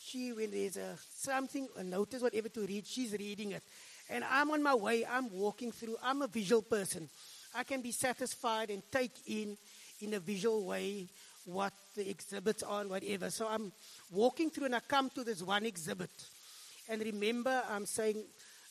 She, 0.00 0.32
when 0.32 0.50
there's 0.50 0.76
a, 0.76 0.96
something, 1.16 1.68
a 1.76 1.84
notice, 1.84 2.22
whatever 2.22 2.48
to 2.48 2.60
read, 2.60 2.86
she's 2.86 3.12
reading 3.12 3.52
it. 3.52 3.62
And 4.10 4.24
I'm 4.24 4.50
on 4.50 4.62
my 4.62 4.74
way, 4.74 5.06
I'm 5.06 5.30
walking 5.30 5.72
through, 5.72 5.96
I'm 6.02 6.22
a 6.22 6.26
visual 6.26 6.62
person. 6.62 7.08
I 7.54 7.64
can 7.64 7.82
be 7.82 7.92
satisfied 7.92 8.70
and 8.70 8.82
take 8.90 9.12
in, 9.26 9.56
in 10.00 10.14
a 10.14 10.20
visual 10.20 10.64
way, 10.66 11.08
what 11.44 11.72
the 11.96 12.08
exhibits 12.08 12.62
are 12.62 12.82
and 12.82 12.90
whatever. 12.90 13.30
So 13.30 13.48
I'm 13.48 13.72
walking 14.10 14.50
through 14.50 14.66
and 14.66 14.76
I 14.76 14.80
come 14.80 15.10
to 15.10 15.24
this 15.24 15.42
one 15.42 15.66
exhibit. 15.66 16.10
And 16.88 17.02
remember, 17.02 17.62
I'm 17.70 17.86
saying 17.86 18.22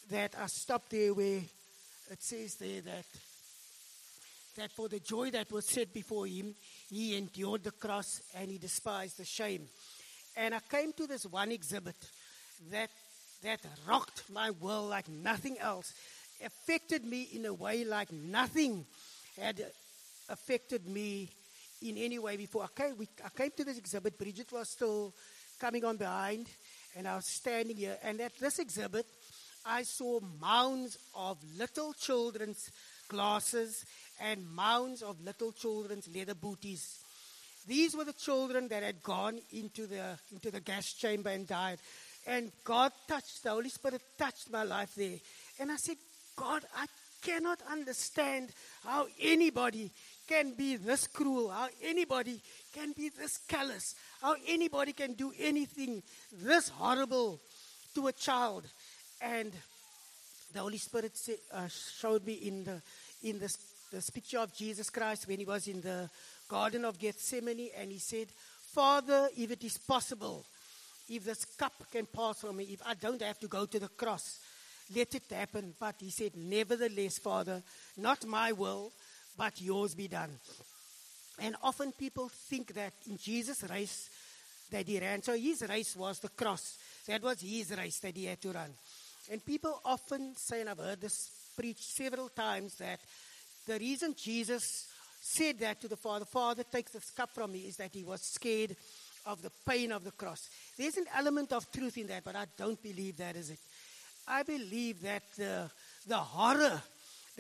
that 0.10 0.36
I 0.40 0.48
stopped 0.48 0.92
there 0.92 1.14
where 1.14 1.42
it 2.10 2.22
says 2.22 2.56
there 2.56 2.82
that 2.82 3.06
that 4.58 4.72
for 4.74 4.90
the 4.90 5.00
joy 5.00 5.32
that 5.32 5.50
was 5.50 5.66
set 5.66 5.94
before 5.94 6.28
him, 6.28 6.54
he 6.90 7.16
endured 7.16 7.64
the 7.64 7.72
cross 7.72 8.22
and 8.36 8.52
he 8.52 8.58
despised 8.58 9.18
the 9.18 9.24
shame. 9.24 9.68
And 10.36 10.54
I 10.54 10.60
came 10.60 10.92
to 10.94 11.08
this 11.08 11.26
one 11.26 11.54
exhibit 11.54 11.96
that 12.70 12.90
that 13.44 13.60
rocked 13.88 14.24
my 14.32 14.52
world 14.52 14.90
like 14.90 15.10
nothing 15.10 15.58
else, 15.60 15.94
affected 16.44 17.04
me 17.06 17.28
in 17.34 17.46
a 17.46 17.54
way 17.54 17.84
like 17.84 18.12
nothing 18.12 18.86
had 19.40 19.66
affected 20.30 20.86
me 20.86 21.30
in 21.82 21.98
any 21.98 22.20
way 22.20 22.38
before. 22.38 22.64
I 22.64 22.82
came, 22.82 22.98
we, 22.98 23.08
I 23.24 23.30
came 23.30 23.52
to 23.58 23.64
this 23.64 23.78
exhibit. 23.78 24.18
Bridget 24.18 24.52
was 24.52 24.70
still 24.70 25.14
coming 25.60 25.84
on 25.86 25.98
behind, 25.98 26.48
and 26.96 27.08
I 27.08 27.16
was 27.16 27.28
standing 27.28 27.78
here. 27.78 27.98
And 28.04 28.20
at 28.22 28.38
this 28.40 28.60
exhibit, 28.60 29.06
I 29.66 29.84
saw 29.84 30.20
mounds 30.40 30.98
of 31.16 31.38
little 31.58 31.94
children's 31.94 32.72
glasses 33.08 33.86
and 34.20 34.50
mounds 34.52 35.02
of 35.02 35.24
little 35.24 35.52
children's 35.52 36.08
leather 36.14 36.34
booties. 36.36 37.00
These 37.68 37.96
were 37.96 38.06
the 38.06 38.14
children 38.14 38.68
that 38.70 38.82
had 38.82 39.04
gone 39.04 39.40
into 39.52 39.86
the, 39.86 40.18
into 40.32 40.50
the 40.50 40.62
gas 40.62 40.94
chamber 40.94 41.30
and 41.30 41.48
died. 41.48 41.78
And 42.26 42.52
God 42.64 42.92
touched, 43.08 43.44
the 43.44 43.52
Holy 43.52 43.70
Spirit 43.70 44.02
touched 44.18 44.52
my 44.52 44.64
life 44.64 44.94
there. 44.96 45.18
And 45.60 45.72
I 45.72 45.76
said, 45.76 45.98
God, 46.36 46.64
I 46.76 46.86
cannot 47.22 47.60
understand 47.70 48.50
how 48.84 49.08
anybody 49.20 49.92
can 50.32 50.54
be 50.54 50.78
this 50.78 51.08
cruel, 51.08 51.50
how 51.50 51.68
anybody 51.84 52.40
can 52.74 52.94
be 52.94 53.10
this 53.10 53.38
callous, 53.50 53.96
how 54.22 54.36
anybody 54.48 54.94
can 54.94 55.14
do 55.14 55.34
anything 55.38 56.02
this 56.32 56.70
horrible 56.70 57.40
to 57.94 58.08
a 58.08 58.14
child. 58.14 58.64
And 59.22 59.52
the 60.54 60.60
Holy 60.60 60.78
Spirit 60.78 61.18
say, 61.18 61.36
uh, 61.52 61.68
showed 61.68 62.26
me 62.26 62.34
in 62.34 62.64
the 62.64 62.82
in 63.24 63.40
this, 63.40 63.58
this 63.92 64.10
picture 64.10 64.40
of 64.40 64.54
Jesus 64.54 64.90
Christ 64.90 65.28
when 65.28 65.40
he 65.40 65.46
was 65.46 65.68
in 65.68 65.82
the 65.82 66.10
Garden 66.48 66.86
of 66.86 66.98
Gethsemane, 66.98 67.70
and 67.78 67.92
he 67.92 68.00
said, 68.00 68.28
"Father, 68.74 69.30
if 69.38 69.52
it 69.52 69.64
is 69.64 69.78
possible, 69.78 70.46
if 71.10 71.26
this 71.26 71.46
cup 71.58 71.74
can 71.92 72.06
pass 72.06 72.40
from 72.40 72.56
me, 72.56 72.64
if 72.72 72.82
I 72.86 72.94
don't 72.94 73.22
have 73.22 73.40
to 73.42 73.48
go 73.48 73.66
to 73.66 73.80
the 73.80 73.90
cross, 73.90 74.40
let 74.96 75.14
it 75.14 75.24
happen." 75.30 75.76
But 75.78 75.96
he 76.00 76.10
said, 76.10 76.36
"Nevertheless, 76.36 77.20
Father, 77.20 77.62
not 77.98 78.26
my 78.26 78.54
will, 78.54 78.92
but 79.42 79.60
yours 79.60 79.96
be 79.96 80.08
done." 80.08 80.34
And 81.40 81.56
often 81.64 81.92
people 81.94 82.30
think 82.30 82.74
that 82.74 82.94
in 83.10 83.18
Jesus' 83.18 83.64
race 83.64 84.10
that 84.70 84.88
he 84.88 85.00
ran, 85.00 85.24
so 85.24 85.34
his 85.36 85.64
race 85.68 85.96
was 85.96 86.20
the 86.20 86.30
cross. 86.30 86.78
That 87.08 87.24
was 87.24 87.42
his 87.42 87.72
race 87.72 88.00
that 88.00 88.16
he 88.16 88.26
had 88.26 88.42
to 88.42 88.52
run. 88.52 88.72
And 89.32 89.44
people 89.44 89.82
often 89.84 90.36
say, 90.36 90.62
and 90.62 90.70
I've 90.70 90.78
heard 90.78 91.02
this 91.02 91.32
preached 91.56 91.90
several 91.98 92.30
times, 92.30 92.76
that 92.76 93.00
the 93.66 93.80
reason 93.80 94.14
Jesus 94.16 94.88
said 95.22 95.58
that 95.60 95.82
to 95.82 95.88
the 95.88 95.98
Father, 95.98 96.26
Father, 96.26 96.64
take 96.64 96.92
this 96.92 97.10
cup 97.12 97.30
from 97.34 97.52
me, 97.52 97.60
is 97.68 97.78
that 97.78 97.94
he 97.94 98.04
was 98.04 98.22
scared 98.22 98.76
of 99.26 99.42
the 99.42 99.52
pain 99.66 99.92
of 99.92 100.04
the 100.04 100.12
cross. 100.12 100.50
There's 100.78 100.98
an 100.98 101.08
element 101.16 101.52
of 101.54 101.72
truth 101.72 101.98
in 101.98 102.08
that, 102.08 102.24
but 102.24 102.36
I 102.36 102.46
don't 102.58 102.82
believe 102.82 103.18
that 103.18 103.36
is 103.36 103.50
it. 103.50 103.60
I 104.28 104.44
believe 104.44 105.02
that 105.02 105.24
the, 105.38 105.72
the 106.08 106.18
horror 106.18 106.82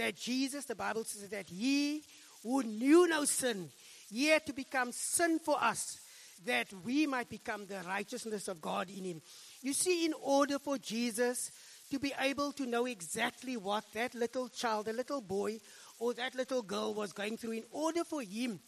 that 0.01 0.15
Jesus, 0.15 0.65
the 0.65 0.75
Bible 0.75 1.03
says 1.03 1.29
that 1.29 1.49
he 1.49 2.03
who 2.43 2.63
knew 2.63 3.07
no 3.07 3.23
sin, 3.23 3.69
yet 4.09 4.47
to 4.47 4.53
become 4.53 4.91
sin 4.91 5.39
for 5.39 5.61
us, 5.63 5.99
that 6.43 6.67
we 6.83 7.05
might 7.05 7.29
become 7.29 7.67
the 7.67 7.79
righteousness 7.85 8.47
of 8.47 8.59
God 8.59 8.89
in 8.89 9.05
him. 9.05 9.21
You 9.61 9.73
see, 9.73 10.05
in 10.05 10.13
order 10.19 10.57
for 10.57 10.79
Jesus 10.79 11.51
to 11.91 11.99
be 11.99 12.13
able 12.19 12.51
to 12.53 12.65
know 12.65 12.87
exactly 12.87 13.57
what 13.57 13.83
that 13.93 14.15
little 14.15 14.49
child, 14.49 14.87
a 14.87 14.93
little 14.93 15.21
boy, 15.21 15.59
or 15.99 16.15
that 16.15 16.33
little 16.33 16.63
girl 16.63 16.95
was 16.95 17.13
going 17.13 17.37
through, 17.37 17.51
in 17.51 17.65
order 17.71 18.03
for 18.03 18.23
him 18.23 18.59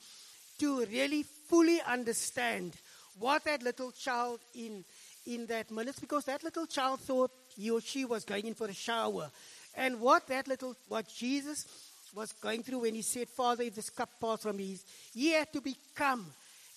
to 0.60 0.86
really 0.86 1.24
fully 1.24 1.82
understand 1.82 2.76
what 3.18 3.44
that 3.46 3.64
little 3.64 3.92
child 3.92 4.40
in 4.54 4.86
in 5.26 5.46
that 5.48 5.72
minute, 5.72 5.96
because 6.02 6.26
that 6.26 6.44
little 6.44 6.66
child 6.66 7.00
thought 7.00 7.32
he 7.56 7.72
or 7.72 7.80
she 7.80 8.04
was 8.04 8.26
going 8.26 8.46
in 8.46 8.54
for 8.54 8.68
a 8.68 8.74
shower, 8.74 9.32
and 9.76 10.00
what 10.00 10.28
that 10.28 10.48
little 10.48 10.76
what 10.88 11.08
Jesus 11.08 11.66
was 12.16 12.32
going 12.34 12.64
through 12.64 12.80
when 12.80 12.96
he 12.96 13.02
said, 13.02 13.28
"Father, 13.30 13.64
if 13.64 13.76
this 13.76 13.90
cup 13.90 14.10
pass 14.20 14.42
from 14.42 14.58
me," 14.58 14.78
he 15.14 15.32
had 15.32 15.52
to 15.54 15.62
become 15.62 16.26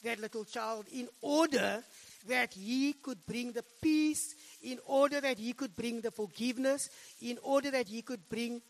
that 0.03 0.19
little 0.19 0.45
child 0.45 0.87
in 0.93 1.09
order 1.21 1.83
that 2.29 2.55
he 2.55 2.93
could 2.95 3.25
bring 3.27 3.53
the 3.53 3.65
peace 3.81 4.35
in 4.67 4.79
order 4.87 5.21
that 5.21 5.39
he 5.39 5.53
could 5.53 5.75
bring 5.77 6.01
the 6.01 6.11
forgiveness, 6.11 6.91
in 7.23 7.39
order 7.43 7.71
that 7.71 7.87
he 7.87 8.03
could 8.03 8.29
bring 8.29 8.61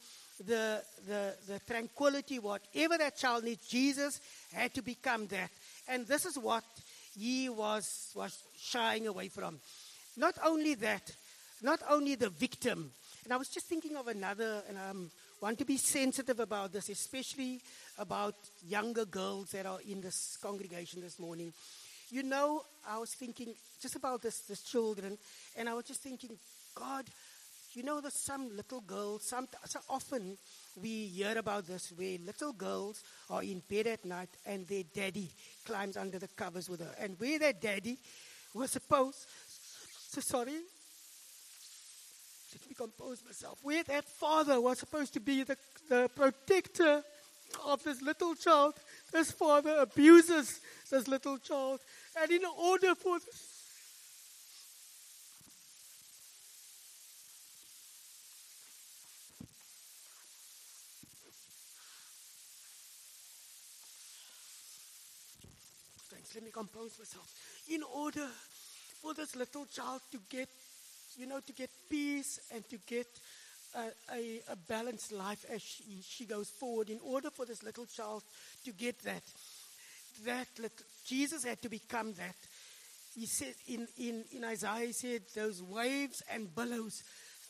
the, 0.45 0.83
the, 1.07 1.35
the 1.49 1.59
tranquility, 1.67 2.39
whatever 2.39 2.99
that 2.99 3.17
child 3.17 3.45
needs, 3.45 3.67
Jesus 3.67 4.21
had 4.53 4.75
to 4.75 4.83
become 4.83 5.27
that. 5.29 5.51
And 5.89 6.07
this 6.07 6.27
is 6.27 6.39
what 6.39 6.65
he 7.19 7.49
was, 7.49 8.13
was 8.15 8.43
shying 8.57 9.07
away 9.07 9.29
from. 9.29 9.59
Not 10.17 10.35
only 10.45 10.75
that, 10.75 11.11
not 11.63 11.81
only 11.89 12.15
the 12.15 12.29
victim, 12.29 12.93
and 13.27 13.33
I 13.33 13.39
was 13.39 13.49
just 13.49 13.67
thinking 13.67 13.97
of 13.97 14.07
another, 14.07 14.63
and 14.69 14.79
I 14.79 14.91
um, 14.91 15.11
want 15.43 15.59
to 15.59 15.65
be 15.65 15.77
sensitive 15.79 16.39
about 16.39 16.73
this, 16.73 16.89
especially 16.89 17.61
about 17.99 18.37
younger 18.65 19.05
girls 19.05 19.51
that 19.51 19.67
are 19.67 19.81
in 19.91 20.01
this 20.01 20.37
congregation 20.41 21.01
this 21.01 21.19
morning. 21.19 21.53
You 22.09 22.23
know, 22.23 22.63
I 22.89 22.99
was 22.99 23.13
thinking 23.19 23.53
just 23.83 23.97
about 23.97 24.23
this, 24.23 24.39
this 24.49 24.63
children, 24.63 25.19
and 25.57 25.69
I 25.69 25.75
was 25.75 25.87
just 25.87 26.05
thinking, 26.05 26.39
God, 26.77 27.07
you 27.73 27.83
know, 27.83 28.01
there's 28.01 28.15
some 28.25 28.57
little 28.57 28.81
girls, 28.83 29.27
some, 29.29 29.49
so 29.65 29.81
often 29.91 30.39
we 30.81 31.07
hear 31.07 31.37
about 31.37 31.67
this 31.67 31.93
where 31.97 32.19
little 32.25 32.53
girls 32.53 33.03
are 33.29 33.43
in 33.43 33.61
bed 33.69 33.89
at 33.89 34.05
night 34.05 34.31
and 34.47 34.69
their 34.69 34.85
daddy 34.95 35.33
climbs 35.65 35.97
under 35.97 36.21
the 36.21 36.29
covers 36.29 36.71
with 36.71 36.79
her. 36.79 36.95
And 37.01 37.19
where 37.19 37.41
their 37.41 37.55
daddy 37.55 37.99
was 38.55 38.71
supposed, 38.71 39.27
so 40.11 40.21
sorry, 40.21 40.61
let 42.53 42.69
me 42.69 42.75
compose 42.75 43.25
myself. 43.25 43.59
Where 43.63 43.83
that 43.85 44.05
father 44.05 44.61
was 44.61 44.79
supposed 44.79 45.13
to 45.15 45.21
be 45.21 45.43
the, 45.43 45.57
the 45.89 46.11
protector 46.15 47.03
of 47.65 47.83
this 47.83 48.03
little 48.03 48.35
child, 48.35 48.75
this 49.13 49.31
father 49.31 49.77
abuses 49.79 50.61
this 50.91 51.09
little 51.09 51.39
child. 51.39 51.81
And 52.21 52.31
in 52.31 52.43
order 52.45 52.95
for 52.95 53.19
this, 53.19 53.57
let 66.37 66.45
me 66.45 66.51
compose 66.51 66.99
myself. 66.99 67.33
In 67.71 67.83
order 67.83 68.29
for 69.01 69.15
this 69.15 69.35
little 69.35 69.65
child 69.65 70.03
to 70.13 70.19
get, 70.29 70.49
you 71.17 71.27
know, 71.27 71.41
to 71.41 71.53
get 71.53 71.71
peace 71.89 72.41
and 72.55 72.69
to 72.69 72.79
get 72.87 73.07
a, 73.75 74.15
a, 74.15 74.41
a 74.53 74.57
balanced 74.69 75.13
life 75.13 75.45
as 75.53 75.63
she, 75.63 75.85
she 76.03 76.25
goes 76.25 76.49
forward, 76.49 76.91
in 76.91 77.01
order 77.05 77.31
for 77.31 77.45
this 77.45 77.63
little 77.63 77.87
child 77.87 78.23
to 78.65 78.73
get 78.73 78.99
that, 79.05 79.23
that 80.25 80.49
little, 80.59 80.87
Jesus 81.05 81.45
had 81.45 81.61
to 81.63 81.69
become 81.69 82.13
that. 82.15 82.37
He 83.15 83.27
said 83.27 83.55
in, 83.67 83.89
in, 83.99 84.25
in 84.33 84.45
Isaiah, 84.45 84.87
he 84.87 84.93
said, 84.93 85.23
those 85.35 85.63
waves 85.63 86.23
and 86.33 86.55
billows, 86.55 87.03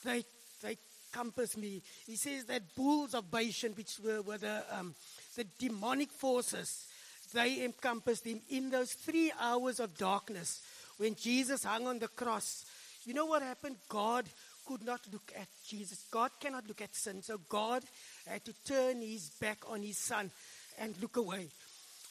they, 0.04 0.24
they 0.62 0.76
compass 1.12 1.56
me. 1.56 1.82
He 2.06 2.16
says 2.16 2.44
that 2.44 2.74
bulls 2.76 3.14
of 3.14 3.30
Bashan, 3.30 3.72
which 3.72 3.98
were, 4.04 4.22
were 4.22 4.38
the, 4.38 4.62
um, 4.70 4.94
the 5.34 5.44
demonic 5.58 6.10
forces, 6.10 6.86
they 7.34 7.64
encompassed 7.64 8.24
him 8.24 8.40
in 8.50 8.70
those 8.70 8.92
three 8.92 9.32
hours 9.40 9.80
of 9.80 9.96
darkness 9.98 10.62
when 10.98 11.14
Jesus 11.14 11.64
hung 11.64 11.86
on 11.86 11.98
the 11.98 12.08
cross, 12.08 12.64
you 13.06 13.14
know 13.14 13.26
what 13.26 13.42
happened? 13.42 13.76
God 13.88 14.26
could 14.66 14.84
not 14.84 15.00
look 15.12 15.32
at 15.38 15.46
Jesus. 15.64 16.04
God 16.10 16.32
cannot 16.40 16.66
look 16.66 16.82
at 16.82 16.94
sin. 16.94 17.22
So 17.22 17.38
God 17.48 17.84
had 18.26 18.44
to 18.44 18.52
turn 18.66 19.00
his 19.00 19.30
back 19.40 19.58
on 19.70 19.80
his 19.80 19.96
son 19.96 20.30
and 20.78 20.92
look 21.00 21.16
away. 21.16 21.48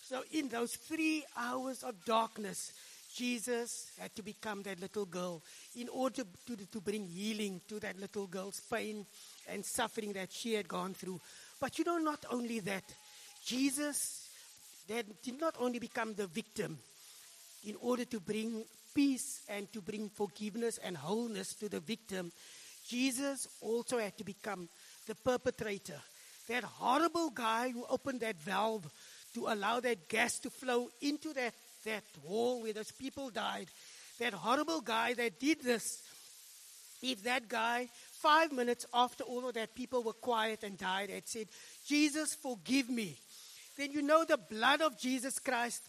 So 0.07 0.23
in 0.31 0.47
those 0.47 0.75
three 0.75 1.25
hours 1.37 1.83
of 1.83 2.05
darkness, 2.05 2.71
Jesus 3.13 3.91
had 3.99 4.15
to 4.15 4.23
become 4.23 4.63
that 4.63 4.79
little 4.79 5.05
girl 5.05 5.41
in 5.75 5.89
order 5.89 6.23
to, 6.47 6.55
to, 6.55 6.81
bring 6.81 7.07
healing 7.07 7.61
to 7.67 7.79
that 7.79 7.99
little 7.99 8.27
girl's 8.27 8.61
pain 8.71 9.05
and 9.49 9.65
suffering 9.65 10.13
that 10.13 10.31
she 10.31 10.53
had 10.53 10.67
gone 10.67 10.93
through. 10.93 11.19
But 11.59 11.77
you 11.77 11.85
know, 11.85 11.97
not 11.97 12.25
only 12.31 12.59
that, 12.61 12.83
Jesus 13.45 14.29
did 14.87 15.39
not 15.39 15.55
only 15.59 15.79
become 15.79 16.13
the 16.13 16.27
victim 16.27 16.77
in 17.65 17.75
order 17.81 18.05
to 18.05 18.19
bring 18.19 18.63
peace 18.95 19.41
and 19.49 19.71
to 19.73 19.81
bring 19.81 20.09
forgiveness 20.09 20.79
and 20.83 20.97
wholeness 20.97 21.53
to 21.55 21.69
the 21.69 21.81
victim, 21.81 22.31
Jesus 22.87 23.47
also 23.61 23.99
had 23.99 24.17
to 24.17 24.23
become 24.23 24.69
the 25.05 25.15
perpetrator. 25.15 25.99
That 26.47 26.63
horrible 26.63 27.29
guy 27.29 27.69
who 27.69 27.85
opened 27.89 28.21
that 28.21 28.37
valve 28.37 28.89
to 29.33 29.47
allow 29.47 29.79
that 29.81 30.07
gas 30.07 30.39
to 30.39 30.49
flow 30.49 30.89
into 31.01 31.33
that, 31.33 31.53
that 31.83 32.03
hole 32.25 32.61
where 32.61 32.73
those 32.73 32.91
people 32.91 33.29
died. 33.29 33.67
That 34.19 34.33
horrible 34.33 34.81
guy 34.81 35.13
that 35.15 35.39
did 35.39 35.61
this. 35.61 36.01
If 37.01 37.23
that 37.23 37.49
guy, 37.49 37.89
five 38.21 38.51
minutes 38.51 38.85
after 38.93 39.23
all 39.23 39.47
of 39.47 39.55
that, 39.55 39.75
people 39.75 40.01
were 40.01 40.13
quiet 40.13 40.63
and 40.63 40.77
died, 40.77 41.09
had 41.09 41.27
said, 41.27 41.47
Jesus, 41.85 42.33
forgive 42.33 42.89
me, 42.89 43.17
then 43.77 43.91
you 43.91 44.01
know 44.01 44.23
the 44.23 44.37
blood 44.37 44.81
of 44.81 44.97
Jesus 44.97 45.37
Christ 45.39 45.83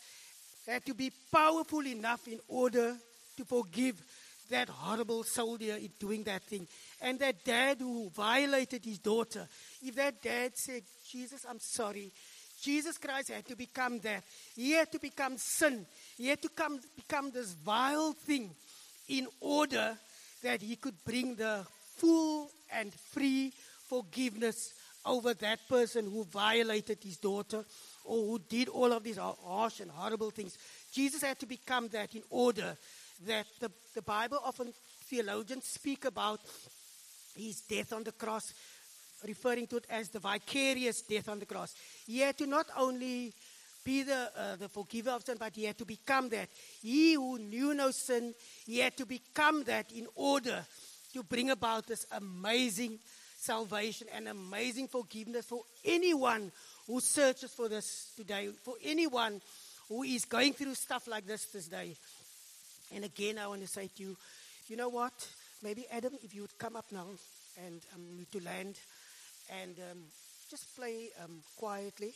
had 0.66 0.84
to 0.86 0.94
be 0.94 1.12
powerful 1.32 1.86
enough 1.86 2.26
in 2.28 2.40
order 2.48 2.96
to 3.36 3.44
forgive 3.44 4.02
that 4.50 4.68
horrible 4.68 5.24
soldier 5.24 5.74
in 5.76 5.90
doing 5.98 6.22
that 6.24 6.42
thing. 6.42 6.66
And 7.00 7.18
that 7.18 7.44
dad 7.44 7.78
who 7.80 8.10
violated 8.10 8.84
his 8.84 8.98
daughter, 8.98 9.48
if 9.82 9.94
that 9.96 10.22
dad 10.22 10.52
said, 10.56 10.82
Jesus, 11.10 11.44
I'm 11.48 11.58
sorry, 11.58 12.12
Jesus 12.62 12.96
Christ 12.98 13.30
had 13.30 13.46
to 13.46 13.56
become 13.56 14.00
that. 14.00 14.24
He 14.54 14.72
had 14.72 14.90
to 14.92 14.98
become 14.98 15.36
sin. 15.36 15.86
He 16.16 16.28
had 16.28 16.40
to 16.42 16.48
come, 16.48 16.80
become 16.96 17.30
this 17.30 17.52
vile 17.52 18.12
thing 18.12 18.50
in 19.08 19.26
order 19.40 19.96
that 20.42 20.62
he 20.62 20.76
could 20.76 20.94
bring 21.04 21.34
the 21.34 21.66
full 21.96 22.50
and 22.72 22.92
free 22.94 23.52
forgiveness 23.88 24.72
over 25.04 25.34
that 25.34 25.60
person 25.68 26.10
who 26.10 26.24
violated 26.24 26.98
his 27.02 27.16
daughter 27.16 27.64
or 28.06 28.26
who 28.26 28.38
did 28.38 28.68
all 28.68 28.92
of 28.92 29.02
these 29.02 29.18
harsh 29.18 29.80
and 29.80 29.90
horrible 29.90 30.30
things. 30.30 30.56
Jesus 30.92 31.22
had 31.22 31.38
to 31.40 31.46
become 31.46 31.88
that 31.88 32.14
in 32.14 32.22
order 32.30 32.76
that 33.26 33.46
the, 33.60 33.70
the 33.94 34.02
Bible 34.02 34.38
often 34.44 34.72
theologians 35.04 35.64
speak 35.64 36.04
about 36.04 36.40
his 37.36 37.60
death 37.60 37.92
on 37.92 38.04
the 38.04 38.12
cross, 38.12 38.52
referring 39.26 39.66
to 39.66 39.76
it 39.76 39.86
as 39.90 40.08
the 40.08 40.18
vicarious 40.18 41.02
death 41.02 41.28
on 41.28 41.38
the 41.38 41.46
cross. 41.46 41.74
He 42.06 42.20
had 42.20 42.36
to 42.38 42.46
not 42.46 42.66
only 42.76 43.32
be 43.84 44.02
the, 44.02 44.30
uh, 44.36 44.56
the 44.56 44.68
forgiver 44.68 45.10
of 45.10 45.24
sin, 45.24 45.36
but 45.38 45.54
he 45.54 45.64
had 45.64 45.78
to 45.78 45.84
become 45.84 46.28
that. 46.30 46.48
He 46.82 47.14
who 47.14 47.38
knew 47.38 47.72
no 47.72 47.92
sin, 47.92 48.34
he 48.66 48.80
had 48.80 48.96
to 48.96 49.06
become 49.06 49.62
that 49.64 49.92
in 49.92 50.08
order 50.16 50.64
to 51.12 51.22
bring 51.22 51.50
about 51.50 51.86
this 51.86 52.04
amazing 52.10 52.98
salvation 53.38 54.08
and 54.12 54.28
amazing 54.28 54.88
forgiveness 54.88 55.46
for 55.46 55.62
anyone 55.84 56.50
who 56.86 57.00
searches 57.00 57.52
for 57.52 57.68
this 57.68 58.12
today, 58.16 58.48
for 58.62 58.74
anyone 58.84 59.40
who 59.88 60.02
is 60.02 60.24
going 60.24 60.52
through 60.52 60.74
stuff 60.74 61.06
like 61.06 61.26
this 61.26 61.46
this 61.46 61.68
day. 61.68 61.94
And 62.94 63.04
again, 63.04 63.38
I 63.38 63.46
want 63.48 63.62
to 63.62 63.68
say 63.68 63.90
to 63.96 64.02
you, 64.02 64.16
you 64.68 64.76
know 64.76 64.88
what? 64.88 65.12
Maybe 65.62 65.86
Adam, 65.90 66.12
if 66.22 66.34
you 66.34 66.42
would 66.42 66.58
come 66.58 66.76
up 66.76 66.86
now 66.92 67.06
and 67.64 67.80
um, 67.94 68.26
to 68.32 68.44
land 68.44 68.78
and 69.62 69.76
um, 69.90 69.98
just 70.50 70.76
play 70.76 71.08
um, 71.24 71.38
quietly. 71.56 72.12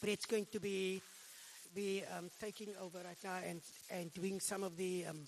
Brett's 0.00 0.26
going 0.26 0.46
to 0.52 0.60
be 0.60 1.00
be 1.74 2.02
um, 2.16 2.30
taking 2.40 2.68
over 2.80 2.98
right 2.98 3.16
now 3.24 3.38
and, 3.48 3.60
and 3.90 4.14
doing 4.14 4.38
some 4.38 4.62
of 4.62 4.76
the 4.76 5.06
um, 5.06 5.18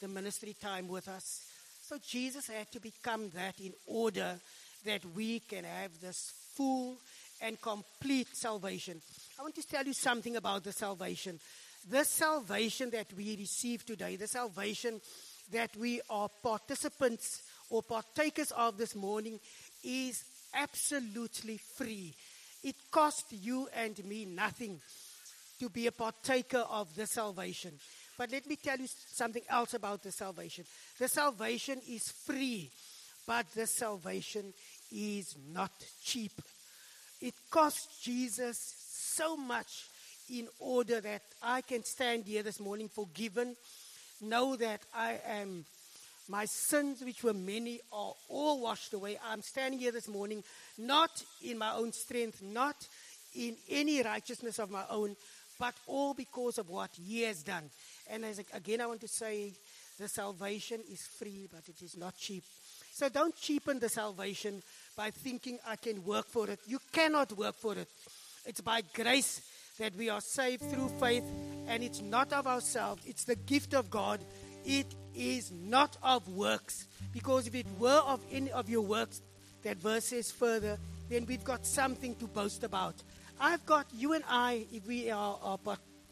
the 0.00 0.08
ministry 0.08 0.54
time 0.60 0.88
with 0.88 1.08
us. 1.08 1.42
So 1.82 1.96
Jesus 2.04 2.48
had 2.48 2.70
to 2.72 2.80
become 2.80 3.30
that 3.34 3.60
in 3.60 3.72
order 3.86 4.36
that 4.84 5.02
we 5.14 5.40
can 5.40 5.64
have 5.64 5.90
this 6.00 6.32
full 6.56 6.96
and 7.40 7.60
complete 7.60 8.28
salvation. 8.34 9.00
I 9.38 9.42
want 9.42 9.54
to 9.56 9.66
tell 9.66 9.84
you 9.84 9.92
something 9.92 10.36
about 10.36 10.64
the 10.64 10.72
salvation. 10.72 11.38
The 11.88 12.04
salvation 12.04 12.90
that 12.90 13.12
we 13.12 13.36
receive 13.36 13.84
today, 13.84 14.16
the 14.16 14.26
salvation 14.26 15.00
that 15.52 15.76
we 15.76 16.00
are 16.10 16.28
participants 16.42 17.42
or 17.70 17.82
partakers 17.82 18.50
of 18.52 18.78
this 18.78 18.96
morning, 18.96 19.38
is 19.84 20.24
absolutely 20.54 21.58
free. 21.58 22.14
It 22.64 22.74
cost 22.90 23.26
you 23.30 23.68
and 23.76 24.02
me 24.04 24.24
nothing 24.24 24.80
to 25.60 25.68
be 25.68 25.86
a 25.86 25.92
partaker 25.92 26.64
of 26.70 26.94
the 26.96 27.06
salvation. 27.06 27.72
But 28.18 28.32
let 28.32 28.46
me 28.46 28.56
tell 28.56 28.78
you 28.78 28.88
something 28.88 29.42
else 29.48 29.74
about 29.74 30.02
the 30.02 30.10
salvation. 30.10 30.64
The 30.98 31.08
salvation 31.08 31.80
is 31.88 32.10
free, 32.24 32.70
but 33.26 33.46
the 33.54 33.66
salvation 33.66 34.54
is 34.92 35.34
not 35.52 35.72
cheap. 36.02 36.32
It 37.20 37.34
cost 37.50 38.02
Jesus 38.02 38.74
so 39.16 39.36
much 39.36 39.86
in 40.30 40.48
order 40.58 41.00
that 41.00 41.22
I 41.42 41.60
can 41.60 41.84
stand 41.84 42.24
here 42.24 42.42
this 42.42 42.60
morning 42.60 42.88
forgiven, 42.88 43.56
know 44.20 44.56
that 44.56 44.80
I 44.94 45.20
am, 45.26 45.64
my 46.28 46.44
sins, 46.46 47.02
which 47.02 47.22
were 47.22 47.34
many, 47.34 47.80
are 47.92 48.12
all 48.28 48.60
washed 48.60 48.92
away. 48.92 49.18
I'm 49.24 49.42
standing 49.42 49.80
here 49.80 49.92
this 49.92 50.08
morning 50.08 50.42
not 50.78 51.22
in 51.44 51.58
my 51.58 51.74
own 51.74 51.92
strength, 51.92 52.42
not 52.42 52.76
in 53.34 53.56
any 53.70 54.02
righteousness 54.02 54.58
of 54.58 54.70
my 54.70 54.84
own, 54.90 55.16
but 55.58 55.74
all 55.86 56.14
because 56.14 56.58
of 56.58 56.68
what 56.68 56.90
He 56.94 57.22
has 57.22 57.42
done. 57.42 57.70
And 58.10 58.24
as, 58.24 58.40
again, 58.52 58.80
I 58.80 58.86
want 58.86 59.00
to 59.02 59.08
say 59.08 59.52
the 59.98 60.08
salvation 60.08 60.80
is 60.90 61.00
free, 61.18 61.48
but 61.50 61.68
it 61.68 61.82
is 61.82 61.96
not 61.96 62.16
cheap. 62.16 62.44
So 62.92 63.08
don't 63.08 63.36
cheapen 63.36 63.78
the 63.78 63.88
salvation 63.88 64.62
by 64.96 65.10
thinking 65.10 65.58
I 65.66 65.76
can 65.76 66.02
work 66.04 66.26
for 66.26 66.48
it. 66.48 66.58
You 66.66 66.78
cannot 66.90 67.36
work 67.36 67.54
for 67.56 67.74
it. 67.74 67.86
It's 68.46 68.62
by 68.62 68.82
grace 68.94 69.42
that 69.78 69.94
we 69.94 70.08
are 70.08 70.22
saved 70.22 70.62
through 70.70 70.88
faith, 70.98 71.24
and 71.68 71.82
it's 71.82 72.00
not 72.00 72.32
of 72.32 72.46
ourselves, 72.46 73.02
it's 73.04 73.24
the 73.24 73.36
gift 73.36 73.74
of 73.74 73.90
God. 73.90 74.20
It 74.64 74.86
is 75.14 75.52
not 75.52 75.98
of 76.02 76.26
works. 76.28 76.88
Because 77.12 77.46
if 77.46 77.54
it 77.54 77.66
were 77.78 78.02
of 78.06 78.20
any 78.32 78.50
of 78.50 78.70
your 78.70 78.80
works, 78.80 79.20
that 79.62 79.76
verse 79.76 80.06
says 80.06 80.30
further, 80.30 80.78
then 81.10 81.26
we've 81.26 81.44
got 81.44 81.66
something 81.66 82.14
to 82.16 82.26
boast 82.26 82.64
about. 82.64 82.94
I've 83.38 83.64
got 83.66 83.86
you 83.94 84.14
and 84.14 84.24
I, 84.28 84.66
if 84.72 84.86
we 84.86 85.10
are, 85.10 85.38
are 85.42 85.58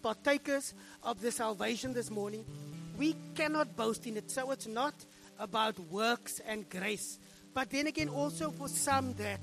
partakers 0.02 0.74
of 1.02 1.22
the 1.22 1.32
salvation 1.32 1.94
this 1.94 2.10
morning, 2.10 2.44
we 2.98 3.16
cannot 3.34 3.76
boast 3.76 4.06
in 4.06 4.18
it. 4.18 4.30
So 4.30 4.50
it's 4.50 4.66
not 4.66 4.94
about 5.38 5.78
works 5.90 6.40
and 6.46 6.68
grace. 6.68 7.18
But 7.54 7.70
then 7.70 7.86
again, 7.86 8.08
also 8.08 8.50
for 8.50 8.68
some 8.68 9.14
that 9.14 9.40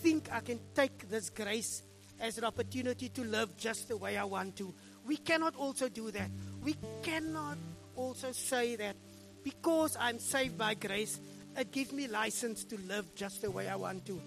think 0.00 0.28
I 0.32 0.40
can 0.40 0.60
take 0.74 1.10
this 1.10 1.28
grace 1.28 1.82
as 2.20 2.38
an 2.38 2.44
opportunity 2.44 3.08
to 3.10 3.24
live 3.24 3.56
just 3.56 3.88
the 3.88 3.96
way 3.96 4.16
I 4.16 4.24
want 4.24 4.56
to. 4.56 4.72
We 5.04 5.16
cannot 5.16 5.56
also 5.56 5.88
do 5.88 6.10
that. 6.12 6.30
We 6.62 6.76
cannot 7.02 7.58
also 7.96 8.32
say 8.32 8.76
that 8.76 8.96
because 9.42 9.96
I'm 9.98 10.18
saved 10.18 10.56
by 10.56 10.74
grace, 10.74 11.20
it 11.56 11.72
gives 11.72 11.92
me 11.92 12.06
license 12.06 12.64
to 12.64 12.78
live 12.82 13.12
just 13.14 13.42
the 13.42 13.50
way 13.50 13.68
I 13.68 13.76
want 13.76 14.06
to. 14.06 14.20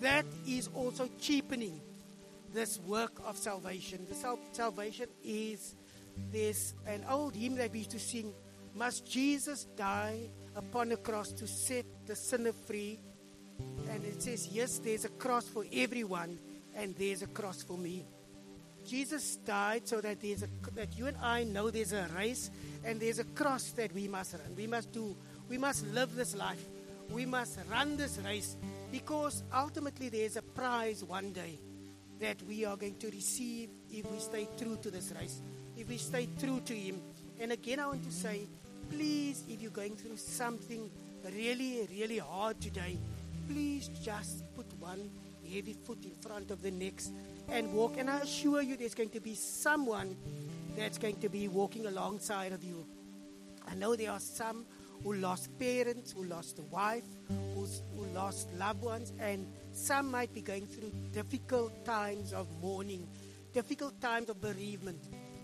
That 0.00 0.24
is 0.46 0.68
also 0.74 1.08
cheapening 1.20 1.80
this 2.54 2.78
work 2.80 3.12
of 3.26 3.36
salvation. 3.36 4.06
The 4.08 4.14
sal- 4.14 4.38
salvation 4.52 5.08
is 5.22 5.74
this 6.32 6.74
an 6.86 7.04
old 7.10 7.34
hymn 7.34 7.56
that 7.56 7.72
we 7.72 7.78
used 7.80 7.90
to 7.90 7.98
sing. 7.98 8.32
Must 8.74 9.06
Jesus 9.06 9.64
die 9.76 10.30
upon 10.56 10.92
a 10.92 10.96
cross 10.96 11.32
to 11.32 11.46
set 11.46 11.84
the 12.08 12.16
sinner 12.16 12.52
free. 12.52 12.98
And 13.90 14.04
it 14.04 14.22
says, 14.22 14.48
Yes, 14.50 14.78
there's 14.78 15.04
a 15.04 15.10
cross 15.10 15.46
for 15.46 15.64
everyone, 15.72 16.38
and 16.74 16.94
there's 16.96 17.22
a 17.22 17.26
cross 17.26 17.62
for 17.62 17.78
me. 17.78 18.04
Jesus 18.86 19.36
died 19.36 19.86
so 19.86 20.00
that 20.00 20.20
there's 20.20 20.42
a, 20.42 20.48
that 20.74 20.96
you 20.96 21.06
and 21.06 21.16
I 21.22 21.44
know 21.44 21.70
there's 21.70 21.92
a 21.92 22.08
race 22.16 22.50
and 22.84 22.98
there's 22.98 23.18
a 23.18 23.24
cross 23.24 23.72
that 23.72 23.92
we 23.92 24.08
must 24.08 24.32
run. 24.32 24.56
We 24.56 24.66
must 24.66 24.92
do. 24.92 25.14
We 25.48 25.58
must 25.58 25.86
live 25.88 26.14
this 26.14 26.34
life. 26.34 26.64
We 27.10 27.26
must 27.26 27.58
run 27.70 27.96
this 27.96 28.18
race 28.24 28.56
because 28.90 29.42
ultimately 29.54 30.08
there's 30.08 30.36
a 30.36 30.42
prize 30.42 31.04
one 31.04 31.32
day 31.32 31.58
that 32.20 32.42
we 32.48 32.64
are 32.64 32.76
going 32.76 32.96
to 32.96 33.10
receive 33.10 33.68
if 33.90 34.10
we 34.10 34.18
stay 34.18 34.48
true 34.58 34.78
to 34.82 34.90
this 34.90 35.12
race, 35.20 35.40
if 35.76 35.88
we 35.88 35.98
stay 35.98 36.28
true 36.40 36.60
to 36.64 36.74
Him. 36.74 37.00
And 37.40 37.52
again, 37.52 37.80
I 37.80 37.86
want 37.88 38.04
to 38.04 38.12
say, 38.12 38.40
please, 38.90 39.44
if 39.48 39.60
you're 39.60 39.70
going 39.70 39.96
through 39.96 40.16
something 40.16 40.90
really, 41.24 41.88
really 41.90 42.18
hard 42.18 42.60
today, 42.60 42.98
please 43.48 43.88
just 44.02 44.44
put 44.54 44.66
one 44.78 45.10
heavy 45.52 45.72
foot 45.72 46.04
in 46.04 46.14
front 46.20 46.50
of 46.50 46.62
the 46.62 46.70
next 46.70 47.12
and 47.50 47.72
walk. 47.72 47.96
And 47.98 48.10
I 48.10 48.18
assure 48.20 48.62
you, 48.62 48.76
there's 48.76 48.94
going 48.94 49.10
to 49.10 49.20
be 49.20 49.34
someone 49.34 50.16
that's 50.76 50.98
going 50.98 51.16
to 51.20 51.28
be 51.28 51.48
walking 51.48 51.86
alongside 51.86 52.52
of 52.52 52.62
you. 52.62 52.86
I 53.66 53.74
know 53.74 53.96
there 53.96 54.10
are 54.10 54.20
some 54.20 54.66
who 55.02 55.14
lost 55.14 55.56
parents, 55.58 56.12
who 56.12 56.24
lost 56.24 56.58
a 56.58 56.62
wife, 56.62 57.04
who 57.28 58.06
lost 58.14 58.52
loved 58.54 58.82
ones, 58.82 59.12
and 59.20 59.46
some 59.72 60.10
might 60.10 60.32
be 60.34 60.40
going 60.40 60.66
through 60.66 60.92
difficult 61.12 61.84
times 61.84 62.32
of 62.32 62.46
mourning, 62.60 63.06
difficult 63.52 64.00
times 64.00 64.28
of 64.28 64.40
bereavement. 64.40 65.00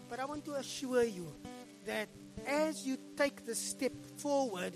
But 0.09 0.21
I 0.21 0.25
want 0.25 0.45
to 0.47 0.55
assure 0.55 1.05
you 1.05 1.33
that 1.87 2.09
as 2.47 2.87
you 2.87 2.99
take 3.17 3.45
the 3.45 3.55
step 3.55 3.93
forward, 4.17 4.75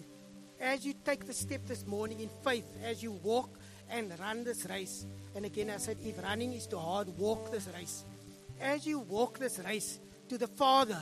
as 0.61 0.85
you 0.85 0.95
take 1.05 1.27
the 1.27 1.33
step 1.33 1.67
this 1.67 1.87
morning 1.87 2.21
in 2.21 2.29
faith, 2.45 2.67
as 2.85 3.03
you 3.03 3.13
walk 3.13 3.59
and 3.91 4.13
run 4.19 4.45
this 4.45 4.67
race, 4.67 5.07
and 5.35 5.45
again 5.45 5.71
I 5.71 5.79
said, 5.79 5.97
if 6.05 6.23
running 6.23 6.53
is 6.53 6.67
too 6.67 6.79
hard, 6.79 7.09
walk 7.19 7.51
this 7.51 7.69
race. 7.77 8.05
As 8.61 8.87
you 8.87 8.99
walk 9.01 9.39
this 9.39 9.59
race 9.61 9.99
to 10.29 10.39
the 10.39 10.49
Father, 10.49 10.99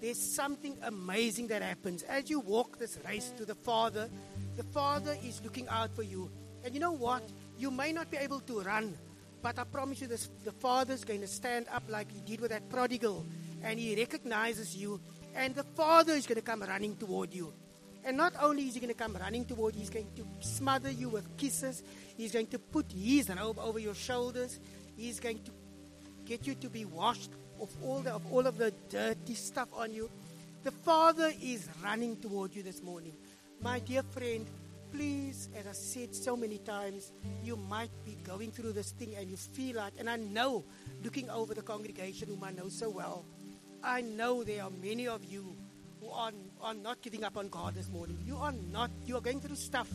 there's 0.00 0.18
something 0.18 0.76
amazing 0.82 1.48
that 1.48 1.60
happens. 1.60 2.02
As 2.04 2.30
you 2.30 2.40
walk 2.40 2.78
this 2.78 2.98
race 3.06 3.32
to 3.36 3.44
the 3.44 3.54
Father, 3.54 4.08
the 4.56 4.62
Father 4.64 5.16
is 5.24 5.42
looking 5.42 5.68
out 5.68 5.94
for 5.94 6.02
you. 6.02 6.30
And 6.64 6.72
you 6.72 6.80
know 6.80 6.92
what? 6.92 7.22
You 7.58 7.70
may 7.70 7.92
not 7.92 8.10
be 8.10 8.16
able 8.16 8.40
to 8.40 8.60
run, 8.60 8.96
but 9.42 9.58
I 9.58 9.64
promise 9.64 10.00
you 10.00 10.06
this 10.06 10.30
the 10.44 10.52
Father's 10.52 11.04
going 11.04 11.20
to 11.20 11.26
stand 11.26 11.66
up 11.72 11.82
like 11.88 12.10
he 12.10 12.20
did 12.20 12.40
with 12.40 12.50
that 12.50 12.70
prodigal, 12.70 13.26
and 13.62 13.78
he 13.78 13.94
recognizes 13.96 14.76
you, 14.76 15.00
and 15.34 15.54
the 15.54 15.64
Father 15.64 16.12
is 16.12 16.26
going 16.26 16.36
to 16.36 16.42
come 16.42 16.62
running 16.62 16.96
toward 16.96 17.34
you. 17.34 17.52
And 18.04 18.16
not 18.16 18.32
only 18.40 18.66
is 18.66 18.74
he 18.74 18.80
going 18.80 18.92
to 18.92 18.98
come 18.98 19.16
running 19.20 19.44
toward 19.44 19.74
you, 19.74 19.80
he's 19.80 19.90
going 19.90 20.08
to 20.16 20.26
smother 20.40 20.90
you 20.90 21.08
with 21.08 21.36
kisses. 21.36 21.82
He's 22.16 22.32
going 22.32 22.46
to 22.48 22.58
put 22.58 22.86
his 22.92 23.28
robe 23.28 23.58
over 23.58 23.78
your 23.78 23.94
shoulders. 23.94 24.58
He's 24.96 25.20
going 25.20 25.42
to 25.44 25.50
get 26.24 26.46
you 26.46 26.54
to 26.56 26.68
be 26.68 26.84
washed 26.84 27.30
of 27.60 27.70
all 27.82 28.00
the, 28.00 28.12
of 28.12 28.32
all 28.32 28.46
of 28.46 28.56
the 28.56 28.72
dirty 28.88 29.34
stuff 29.34 29.68
on 29.72 29.92
you. 29.92 30.10
The 30.62 30.70
Father 30.70 31.32
is 31.42 31.68
running 31.82 32.16
toward 32.16 32.54
you 32.54 32.62
this 32.62 32.82
morning. 32.82 33.12
My 33.62 33.78
dear 33.78 34.02
friend, 34.02 34.46
please, 34.92 35.48
as 35.58 35.66
I 35.66 35.72
said 35.72 36.14
so 36.14 36.36
many 36.36 36.58
times, 36.58 37.12
you 37.44 37.56
might 37.56 37.90
be 38.04 38.16
going 38.24 38.50
through 38.50 38.72
this 38.72 38.92
thing 38.92 39.14
and 39.16 39.30
you 39.30 39.36
feel 39.36 39.76
like, 39.76 39.94
and 39.98 40.08
I 40.08 40.16
know, 40.16 40.64
looking 41.02 41.30
over 41.30 41.54
the 41.54 41.62
congregation 41.62 42.28
whom 42.28 42.44
I 42.44 42.52
know 42.52 42.68
so 42.68 42.90
well, 42.90 43.24
I 43.82 44.00
know 44.00 44.44
there 44.44 44.64
are 44.64 44.70
many 44.70 45.08
of 45.08 45.24
you 45.24 45.56
who 46.00 46.10
are, 46.10 46.32
not 46.74 47.02
giving 47.02 47.24
up 47.24 47.36
on 47.36 47.48
God 47.48 47.74
this 47.74 47.88
morning. 47.90 48.18
You 48.26 48.36
are 48.36 48.54
not, 48.72 48.90
you 49.06 49.16
are 49.16 49.20
going 49.20 49.40
through 49.40 49.56
stuff, 49.56 49.88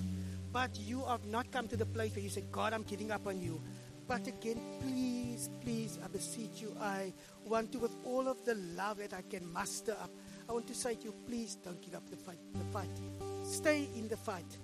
but 0.52 0.78
you 0.80 1.04
have 1.06 1.26
not 1.26 1.52
come 1.52 1.68
to 1.68 1.78
the 1.78 1.86
place 1.86 2.16
where 2.16 2.24
you 2.24 2.30
say, 2.30 2.44
God, 2.52 2.74
I'm 2.74 2.84
giving 2.84 3.12
up 3.12 3.28
on 3.28 3.42
you. 3.42 3.60
But 4.08 4.28
again, 4.28 4.62
please, 4.82 5.50
please, 5.64 5.98
I 6.04 6.08
beseech 6.08 6.62
you, 6.62 6.76
I 6.80 7.12
want 7.46 7.72
to, 7.72 7.80
with 7.80 7.96
all 8.06 8.28
of 8.28 8.44
the 8.46 8.56
love 8.76 8.98
that 8.98 9.14
I 9.14 9.24
can 9.24 9.52
muster 9.52 9.94
up, 9.94 10.12
I 10.48 10.54
want 10.54 10.68
to 10.68 10.76
say 10.76 10.94
to 10.96 11.06
you, 11.06 11.14
please 11.28 11.56
don't 11.56 11.82
give 11.82 11.96
up 11.96 12.08
the 12.10 12.18
fight. 12.18 12.38
The 12.54 12.66
fight. 12.72 12.90
Stay 13.44 13.88
in 13.96 14.08
the 14.08 14.18
fight. 14.18 14.58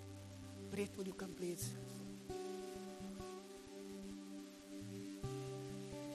Brett, 0.71 0.89
will 0.95 1.05
you 1.05 1.13
come, 1.13 1.33
please? 1.33 1.71